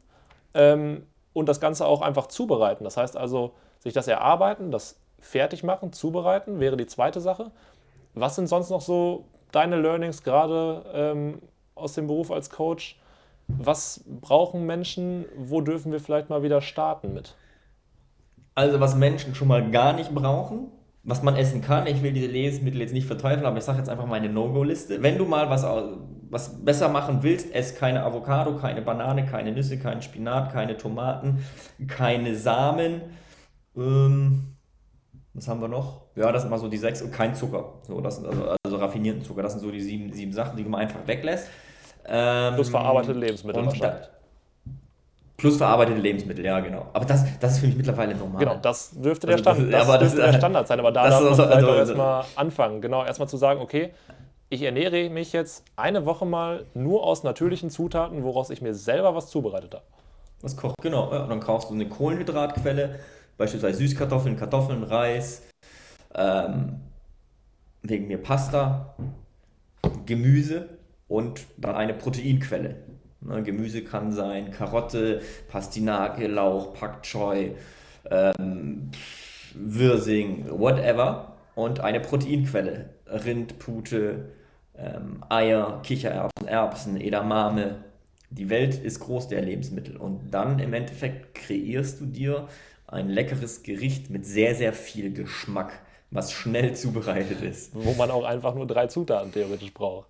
[0.54, 2.86] ähm, und das Ganze auch einfach zubereiten.
[2.86, 7.52] Das heißt also, sich das erarbeiten, das fertig machen, zubereiten wäre die zweite Sache.
[8.14, 11.42] Was sind sonst noch so deine Learnings gerade ähm,
[11.76, 12.98] aus dem Beruf als Coach?
[13.50, 15.26] Was brauchen Menschen?
[15.36, 17.36] Wo dürfen wir vielleicht mal wieder starten mit?
[18.56, 20.72] Also was Menschen schon mal gar nicht brauchen,
[21.10, 21.88] was man essen kann.
[21.88, 25.02] Ich will diese Lebensmittel jetzt nicht verteufeln, aber ich sage jetzt einfach meine No-Go-Liste.
[25.02, 25.66] Wenn du mal was,
[26.30, 31.44] was besser machen willst, ess keine Avocado, keine Banane, keine Nüsse, keinen Spinat, keine Tomaten,
[31.88, 33.02] keine Samen.
[33.76, 34.56] Ähm,
[35.34, 36.02] was haben wir noch?
[36.16, 37.80] Ja, das sind mal so die sechs und kein Zucker.
[37.84, 39.42] So, das sind also, also raffinierten Zucker.
[39.42, 41.48] Das sind so die sieben, sieben Sachen, die man einfach weglässt.
[42.06, 43.82] Ähm, Plus verarbeitete Lebensmittel wahrscheinlich.
[43.82, 44.19] Da,
[45.40, 46.88] Plus verarbeitete Lebensmittel, ja, genau.
[46.94, 48.40] Aber das, das ist für mich mittlerweile normal.
[48.40, 50.80] Genau, das dürfte der, also Stand, das, das dürfte der Standard sein.
[50.80, 52.82] Aber da darf man vielleicht also, auch erstmal anfangen.
[52.82, 53.94] Genau, erstmal zu sagen, okay,
[54.50, 59.16] ich ernähre mich jetzt eine Woche mal nur aus natürlichen Zutaten, woraus ich mir selber
[59.16, 59.84] was zubereitet habe.
[60.42, 61.12] Was kocht, genau.
[61.14, 63.00] Ja, und dann kaufst du eine Kohlenhydratquelle,
[63.38, 65.44] beispielsweise Süßkartoffeln, Kartoffeln, Reis,
[66.16, 66.82] ähm,
[67.82, 68.96] wegen mir Pasta,
[70.06, 70.70] Gemüse
[71.08, 72.76] und dann eine Proteinquelle.
[73.22, 77.52] Ne, Gemüse kann sein Karotte, Pastinake, Lauch, Pak Choi,
[78.10, 78.92] ähm,
[79.54, 81.34] Wirsing, whatever.
[81.56, 82.90] Und eine Proteinquelle.
[83.06, 84.30] Rind, Pute,
[84.78, 87.84] ähm, Eier, Kichererbsen, Erbsen, Edamame.
[88.30, 89.98] Die Welt ist groß der Lebensmittel.
[89.98, 92.48] Und dann im Endeffekt kreierst du dir
[92.88, 95.74] ein leckeres Gericht mit sehr, sehr viel Geschmack,
[96.12, 97.72] was schnell zubereitet ist.
[97.74, 100.08] Wo man auch einfach nur drei Zutaten theoretisch braucht.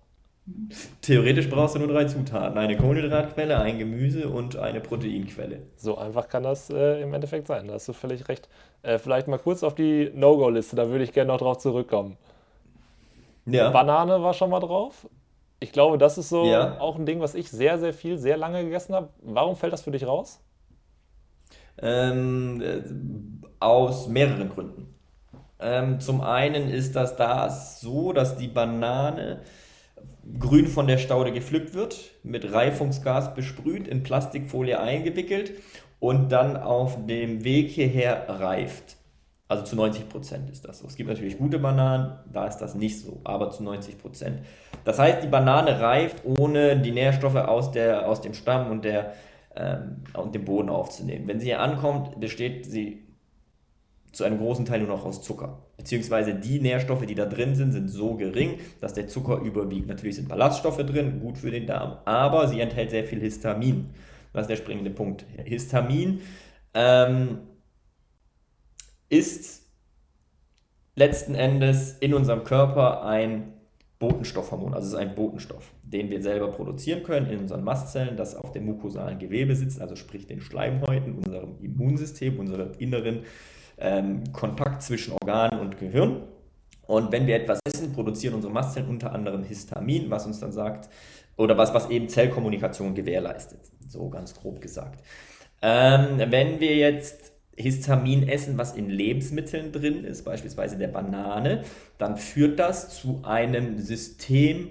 [1.00, 5.62] Theoretisch brauchst du nur drei Zutaten: eine Kohlenhydratquelle, ein Gemüse und eine Proteinquelle.
[5.76, 7.68] So einfach kann das äh, im Endeffekt sein.
[7.68, 8.48] Da hast du völlig recht.
[8.82, 12.16] Äh, vielleicht mal kurz auf die No-Go-Liste, da würde ich gerne noch drauf zurückkommen.
[13.46, 13.70] Ja.
[13.70, 15.08] Banane war schon mal drauf.
[15.60, 16.80] Ich glaube, das ist so ja.
[16.80, 19.10] auch ein Ding, was ich sehr, sehr viel, sehr lange gegessen habe.
[19.22, 20.40] Warum fällt das für dich raus?
[21.82, 22.82] Ähm, äh,
[23.58, 24.94] aus mehreren Gründen.
[25.58, 29.40] Ähm, zum einen ist das da so, dass die Banane
[30.38, 35.52] grün von der Staude gepflückt wird, mit Reifungsgas besprüht, in Plastikfolie eingewickelt
[35.98, 38.96] und dann auf dem Weg hierher reift.
[39.48, 40.86] Also zu 90 Prozent ist das so.
[40.86, 44.42] Es gibt natürlich gute Bananen, da ist das nicht so, aber zu 90 Prozent.
[44.84, 49.14] Das heißt, die Banane reift, ohne die Nährstoffe aus, der, aus dem Stamm und, der,
[49.56, 51.26] ähm, und dem Boden aufzunehmen.
[51.26, 53.08] Wenn sie hier ankommt, besteht sie
[54.12, 55.58] zu einem großen Teil nur noch aus Zucker.
[55.80, 59.88] Beziehungsweise die Nährstoffe, die da drin sind, sind so gering, dass der Zucker überwiegt.
[59.88, 63.88] Natürlich sind Ballaststoffe drin, gut für den Darm, aber sie enthält sehr viel Histamin.
[64.34, 65.24] Das ist der springende Punkt.
[65.42, 66.20] Histamin
[66.74, 67.38] ähm,
[69.08, 69.62] ist
[70.96, 73.54] letzten Endes in unserem Körper ein
[73.98, 78.34] Botenstoffhormon, also es ist ein Botenstoff, den wir selber produzieren können in unseren Mastzellen, das
[78.34, 83.20] auf dem mukosalen Gewebe sitzt, also sprich den Schleimhäuten, unserem Immunsystem, unserem inneren
[83.80, 86.22] ähm, Kontakt zwischen Organen und Gehirn.
[86.86, 90.88] Und wenn wir etwas essen, produzieren unsere Mastzellen unter anderem Histamin, was uns dann sagt,
[91.36, 95.02] oder was, was eben Zellkommunikation gewährleistet, so ganz grob gesagt.
[95.62, 101.64] Ähm, wenn wir jetzt Histamin essen, was in Lebensmitteln drin ist, beispielsweise der Banane,
[101.98, 104.70] dann führt das zu einem System,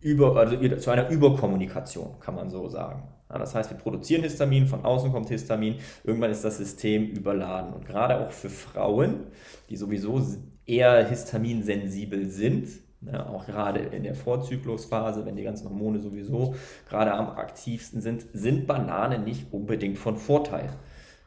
[0.00, 3.08] über, also zu einer Überkommunikation, kann man so sagen.
[3.28, 7.72] Das heißt, wir produzieren Histamin, von außen kommt Histamin, irgendwann ist das System überladen.
[7.72, 9.24] Und gerade auch für Frauen,
[9.68, 10.22] die sowieso
[10.64, 12.68] eher histaminsensibel sind,
[13.00, 16.54] ja, auch gerade in der Vorzyklusphase, wenn die ganzen Hormone sowieso
[16.88, 20.70] gerade am aktivsten sind, sind Bananen nicht unbedingt von Vorteil.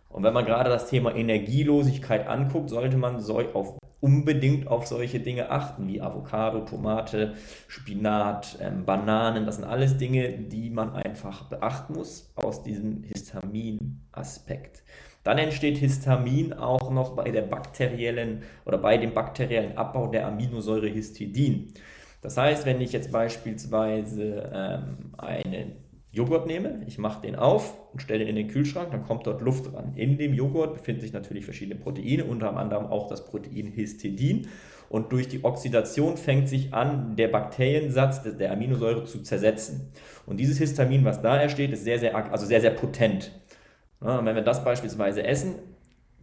[0.10, 3.18] Und wenn man gerade das Thema Energielosigkeit anguckt, sollte man
[3.54, 7.34] auf unbedingt auf solche Dinge achten, wie Avocado, Tomate,
[7.68, 9.45] Spinat, ähm, Bananen.
[9.45, 14.84] Das sind alles Dinge, die man einfach beachten muss aus diesem Histamin-Aspekt.
[15.24, 20.88] Dann entsteht Histamin auch noch bei der bakteriellen oder bei dem bakteriellen Abbau der Aminosäure
[20.88, 21.74] Histidin.
[22.22, 28.01] Das heißt, wenn ich jetzt beispielsweise ähm, einen Joghurt nehme, ich mache den auf und
[28.01, 29.93] stelle den in den Kühlschrank, dann kommt dort Luft dran.
[29.95, 34.47] In dem Joghurt befinden sich natürlich verschiedene Proteine, unter anderem auch das Protein Histidin.
[34.89, 39.91] Und durch die Oxidation fängt sich an, der Bakteriensatz der Aminosäure zu zersetzen.
[40.26, 43.32] Und dieses Histamin, was da entsteht, ist sehr, sehr, also sehr, sehr potent.
[44.01, 45.55] Ja, wenn wir das beispielsweise essen,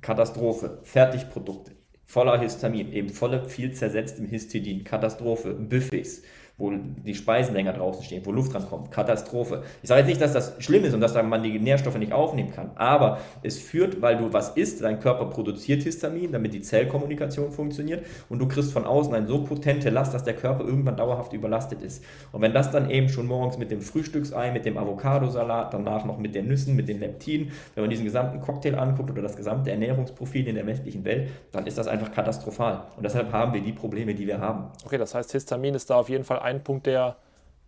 [0.01, 1.73] Katastrophe, Fertigprodukte,
[2.05, 6.23] voller Histamin, eben volle, viel zersetztem Histidin, Katastrophe, Buffets
[6.59, 8.91] wo die Speisen länger draußen stehen, wo Luft dran kommt.
[8.91, 9.63] Katastrophe.
[9.83, 12.51] Ich sage jetzt nicht, dass das schlimm ist und dass man die Nährstoffe nicht aufnehmen
[12.51, 17.53] kann, aber es führt, weil du was isst, dein Körper produziert Histamin, damit die Zellkommunikation
[17.53, 21.35] funktioniert und du kriegst von außen eine so potente Last, dass der Körper irgendwann dauerhaft
[21.35, 22.03] überlastet ist.
[22.33, 26.17] Und wenn das dann eben schon morgens mit dem Frühstücksei, mit dem Avocadosalat, danach noch
[26.19, 29.71] mit den Nüssen, mit den Leptinen, wenn man diesen gesamten Cocktail anguckt oder das gesamte
[29.71, 32.85] Ernährungsprofil in der westlichen Welt, dann ist das einfach katastrophal.
[32.97, 34.71] Und deshalb haben wir die Probleme, die wir haben.
[34.87, 37.17] Okay, das heißt, Histamin ist da auf jeden Fall ein Punkt, der,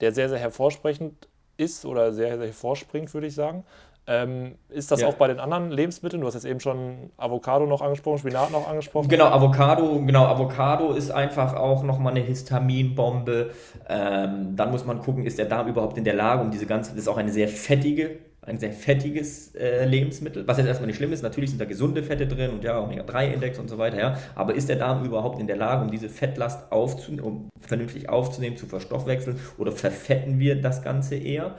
[0.01, 3.65] der sehr, sehr hervorsprechend ist oder sehr, sehr hervorspringt, würde ich sagen.
[4.11, 5.09] Ähm, ist das ja.
[5.09, 6.23] auch bei den anderen Lebensmitteln?
[6.23, 9.09] Du hast jetzt eben schon Avocado noch angesprochen, Spinat noch angesprochen.
[9.09, 13.51] Genau, Avocado, genau, Avocado ist einfach auch nochmal eine Histaminbombe.
[13.87, 16.93] Ähm, dann muss man gucken, ist der Darm überhaupt in der Lage, um diese ganze,
[16.93, 18.19] das ist auch eine sehr fettige
[18.49, 21.23] ein sehr fettiges äh, Lebensmittel, was jetzt erstmal nicht schlimm ist.
[21.23, 24.19] Natürlich sind da gesunde Fette drin und ja, Omega-3-Index und so weiter, ja.
[24.35, 28.57] Aber ist der Darm überhaupt in der Lage, um diese Fettlast aufzunehmen, um vernünftig aufzunehmen,
[28.57, 31.57] zu verstoffwechseln oder verfetten wir das Ganze eher?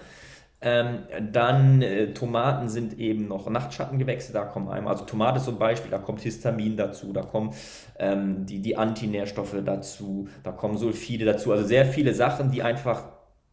[0.61, 5.89] Ähm, dann äh, Tomaten sind eben noch Nachtschattengewächse, da kommen einmal, also Tomate zum Beispiel,
[5.89, 7.53] da kommt Histamin dazu, da kommen
[7.97, 13.03] ähm, die, die Antinährstoffe dazu, da kommen Sulfide dazu, also sehr viele Sachen, die einfach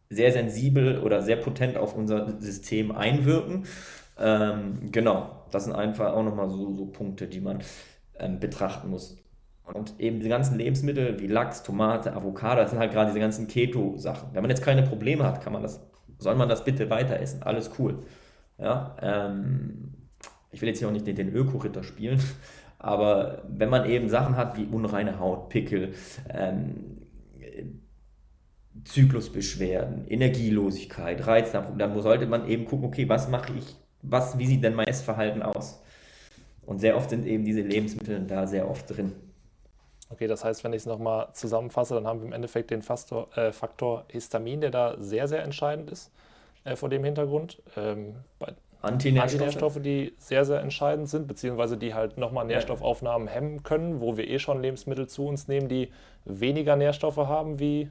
[0.09, 3.65] sehr sensibel oder sehr potent auf unser System einwirken.
[4.19, 7.59] Ähm, genau, das sind einfach auch nochmal so, so Punkte, die man
[8.19, 9.17] ähm, betrachten muss.
[9.73, 13.47] Und eben die ganzen Lebensmittel wie Lachs, Tomate, Avocado, das sind halt gerade diese ganzen
[13.47, 14.29] Keto-Sachen.
[14.33, 15.85] Wenn man jetzt keine Probleme hat, kann man das,
[16.19, 17.43] soll man das bitte weiter essen.
[17.43, 17.99] Alles cool.
[18.57, 19.93] Ja, ähm,
[20.51, 22.19] ich will jetzt hier auch nicht den Öko-Ritter spielen,
[22.79, 25.93] aber wenn man eben Sachen hat wie unreine Haut, Pickel,
[26.29, 26.97] ähm,
[28.85, 34.63] Zyklusbeschwerden, Energielosigkeit, Reiznachwuchs, dann sollte man eben gucken, okay, was mache ich, was, wie sieht
[34.63, 35.81] denn mein Essverhalten aus?
[36.65, 39.13] Und sehr oft sind eben diese Lebensmittel da sehr oft drin.
[40.09, 43.29] Okay, das heißt, wenn ich es nochmal zusammenfasse, dann haben wir im Endeffekt den Faktor,
[43.37, 46.11] äh, Faktor Histamin, der da sehr, sehr entscheidend ist
[46.63, 47.61] äh, vor dem Hintergrund.
[47.75, 48.15] Ähm,
[48.81, 49.41] Antinährstoffe.
[49.41, 54.27] Antinährstoffe, die sehr, sehr entscheidend sind, beziehungsweise die halt nochmal Nährstoffaufnahmen hemmen können, wo wir
[54.27, 55.89] eh schon Lebensmittel zu uns nehmen, die
[56.25, 57.89] weniger Nährstoffe haben wie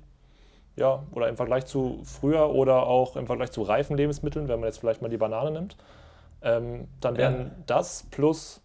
[0.77, 4.68] ja, oder im Vergleich zu früher oder auch im Vergleich zu reifen Lebensmitteln, wenn man
[4.68, 5.77] jetzt vielleicht mal die Banane nimmt,
[6.43, 7.51] ähm, dann wären ja.
[7.66, 8.61] das plus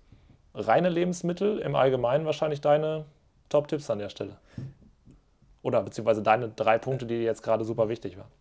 [0.53, 3.05] reine Lebensmittel im Allgemeinen wahrscheinlich deine
[3.49, 4.37] Top-Tipps an der Stelle.
[5.61, 8.31] Oder beziehungsweise deine drei Punkte, die dir jetzt gerade super wichtig waren.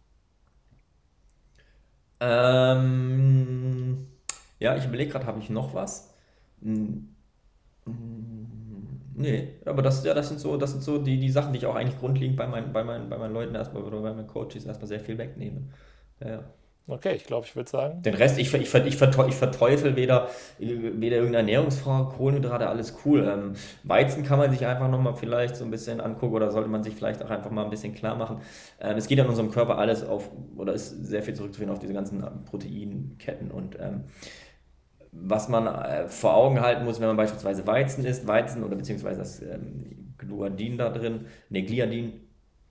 [2.20, 4.06] Ähm,
[4.58, 6.12] ja, ich überlege gerade, habe ich noch was?
[6.62, 7.14] Hm,
[9.20, 11.66] Nee, aber das, ja, das sind so, das sind so die, die Sachen, die ich
[11.66, 14.64] auch eigentlich grundlegend bei meinen, bei meinen, bei meinen Leuten erstmal oder bei meinen Coaches
[14.64, 15.62] erstmal sehr viel wegnehme.
[16.24, 16.44] Ja,
[16.90, 18.02] Okay, ich glaube, ich würde sagen.
[18.02, 23.28] Den Rest, ich, ich, ich, verteufel weder, weder irgendeine Ernährungsform, Kohlenhydrate, alles cool.
[23.28, 23.52] Ähm,
[23.84, 26.96] Weizen kann man sich einfach nochmal vielleicht so ein bisschen angucken oder sollte man sich
[26.96, 28.40] vielleicht auch einfach mal ein bisschen klar machen.
[28.80, 31.78] Ähm, es geht ja in unserem Körper alles auf, oder ist sehr viel zurückzuführen auf
[31.78, 34.04] diese ganzen Proteinketten und ähm,
[35.12, 39.18] was man äh, vor Augen halten muss, wenn man beispielsweise Weizen isst, Weizen oder beziehungsweise
[39.18, 42.12] das ähm, Gluadin da drin, ne, Gliadin,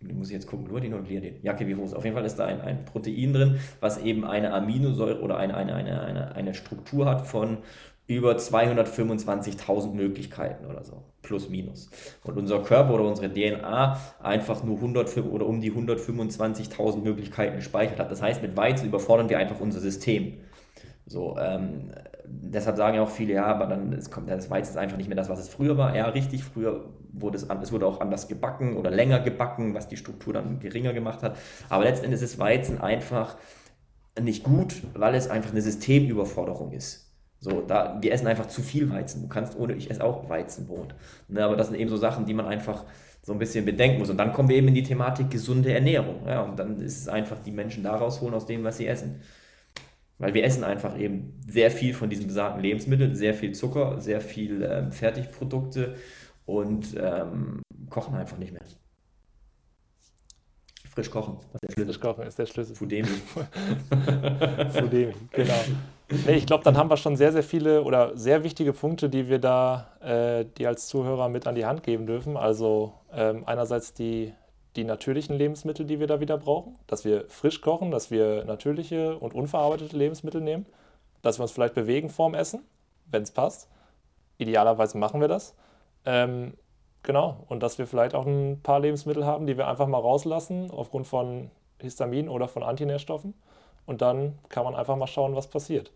[0.02, 1.36] muss ich jetzt gucken, Gluadin oder Gliadin?
[1.42, 4.54] Ja, wie hoch Auf jeden Fall ist da ein, ein Protein drin, was eben eine
[4.54, 7.58] Aminosäure oder eine, eine, eine, eine, eine Struktur hat von
[8.08, 11.92] über 225.000 Möglichkeiten oder so, plus minus.
[12.24, 18.00] Und unser Körper oder unsere DNA einfach nur 100 oder um die 125.000 Möglichkeiten gespeichert
[18.00, 18.10] hat.
[18.10, 20.40] Das heißt, mit Weizen überfordern wir einfach unser System.
[21.06, 21.92] So, ähm,
[22.30, 25.08] deshalb sagen ja auch viele, ja, aber dann es kommt das Weizen ist einfach nicht
[25.08, 25.96] mehr das, was es früher war.
[25.96, 29.98] Ja, richtig, früher wurde es, es wurde auch anders gebacken oder länger gebacken, was die
[29.98, 31.38] Struktur dann geringer gemacht hat.
[31.70, 33.38] Aber letztendlich ist Weizen einfach
[34.20, 37.10] nicht gut, weil es einfach eine Systemüberforderung ist.
[37.42, 39.22] So, da, wir essen einfach zu viel Weizen.
[39.22, 40.94] Du kannst ohne, ich esse auch Weizenbrot.
[41.30, 42.84] Ne, aber das sind eben so Sachen, die man einfach
[43.22, 44.10] so ein bisschen bedenken muss.
[44.10, 46.28] Und dann kommen wir eben in die Thematik gesunde Ernährung.
[46.28, 49.22] Ja, und dann ist es einfach die Menschen da rausholen aus dem, was sie essen.
[50.20, 54.22] Weil wir essen einfach eben sehr viel von diesen besagten Lebensmitteln, sehr viel Zucker, sehr
[54.22, 55.96] viel ähm, Fertigprodukte
[56.46, 58.62] und ähm, kochen einfach nicht mehr.
[60.90, 61.86] Frisch kochen, das ist der Schlüssel.
[61.86, 62.76] Frisch kochen ist der Schlüssel.
[62.76, 63.08] Fudemi.
[64.72, 65.54] Fudemi, genau.
[66.26, 69.30] Nee, ich glaube, dann haben wir schon sehr, sehr viele oder sehr wichtige Punkte, die
[69.30, 72.36] wir da, äh, die als Zuhörer mit an die Hand geben dürfen.
[72.36, 74.34] Also ähm, einerseits die
[74.76, 79.18] die natürlichen Lebensmittel, die wir da wieder brauchen, dass wir frisch kochen, dass wir natürliche
[79.18, 80.66] und unverarbeitete Lebensmittel nehmen,
[81.22, 82.62] dass wir uns vielleicht bewegen vorm Essen,
[83.08, 83.70] wenn es passt.
[84.38, 85.56] Idealerweise machen wir das.
[86.06, 86.54] Ähm,
[87.04, 90.72] genau, und dass wir vielleicht auch ein paar Lebensmittel haben, die wir einfach mal rauslassen
[90.72, 91.52] aufgrund von
[91.82, 93.34] Histamin oder von Antinährstoffen.
[93.86, 95.92] Und dann kann man einfach mal schauen, was passiert.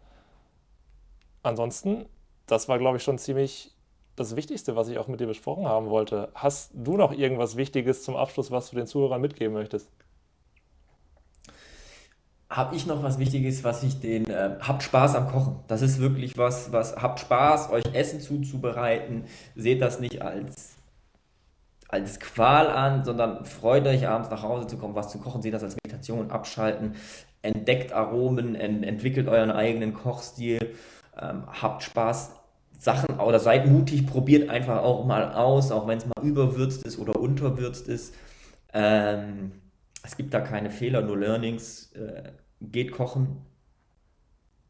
[1.43, 2.05] Ansonsten,
[2.47, 3.72] das war, glaube ich, schon ziemlich
[4.15, 6.29] das Wichtigste, was ich auch mit dir besprochen haben wollte.
[6.35, 9.89] Hast du noch irgendwas Wichtiges zum Abschluss, was du den Zuhörern mitgeben möchtest?
[12.49, 15.55] Habe ich noch was Wichtiges, was ich den äh, habt Spaß am Kochen.
[15.67, 19.25] Das ist wirklich was, was habt Spaß, euch Essen zuzubereiten.
[19.55, 20.75] Seht das nicht als
[21.93, 25.43] als Qual an, sondern freut euch abends nach Hause zu kommen, was zu kochen.
[25.43, 26.95] Seht das als Meditation, abschalten,
[27.43, 30.75] entdeckt Aromen, ent entwickelt euren eigenen Kochstil,
[31.19, 32.31] ähm, habt Spaß
[32.83, 36.99] Sachen oder seid mutig, probiert einfach auch mal aus, auch wenn es mal überwürzt ist
[36.99, 38.13] oder unterwürzt ist.
[38.73, 39.53] Ähm,
[40.03, 41.93] es gibt da keine Fehler, nur Learnings.
[41.93, 43.41] Äh, geht kochen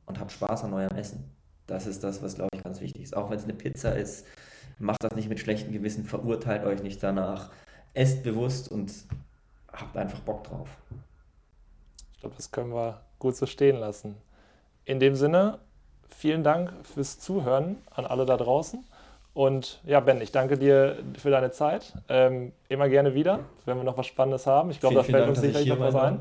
[0.05, 1.23] und habt Spaß an eurem Essen.
[1.65, 3.17] Das ist das, was, glaube ich, ganz wichtig ist.
[3.17, 4.27] Auch wenn es eine Pizza ist,
[4.77, 7.51] macht das nicht mit schlechtem Gewissen, verurteilt euch nicht danach.
[7.95, 8.91] Esst bewusst und
[9.71, 10.69] habt einfach Bock drauf.
[12.13, 14.15] Ich glaube, das können wir gut so stehen lassen.
[14.85, 15.59] In dem Sinne,
[16.15, 18.83] vielen Dank fürs Zuhören an alle da draußen.
[19.33, 21.93] Und ja, Ben, ich danke dir für deine Zeit.
[22.07, 24.69] Ähm, immer gerne wieder, wenn wir noch was Spannendes haben.
[24.69, 26.19] Ich glaube, da fällt Dank, uns sicherlich noch was ein.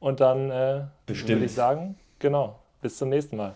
[0.00, 3.54] Und dann äh, würde ich sagen, genau, bis zum nächsten Mal.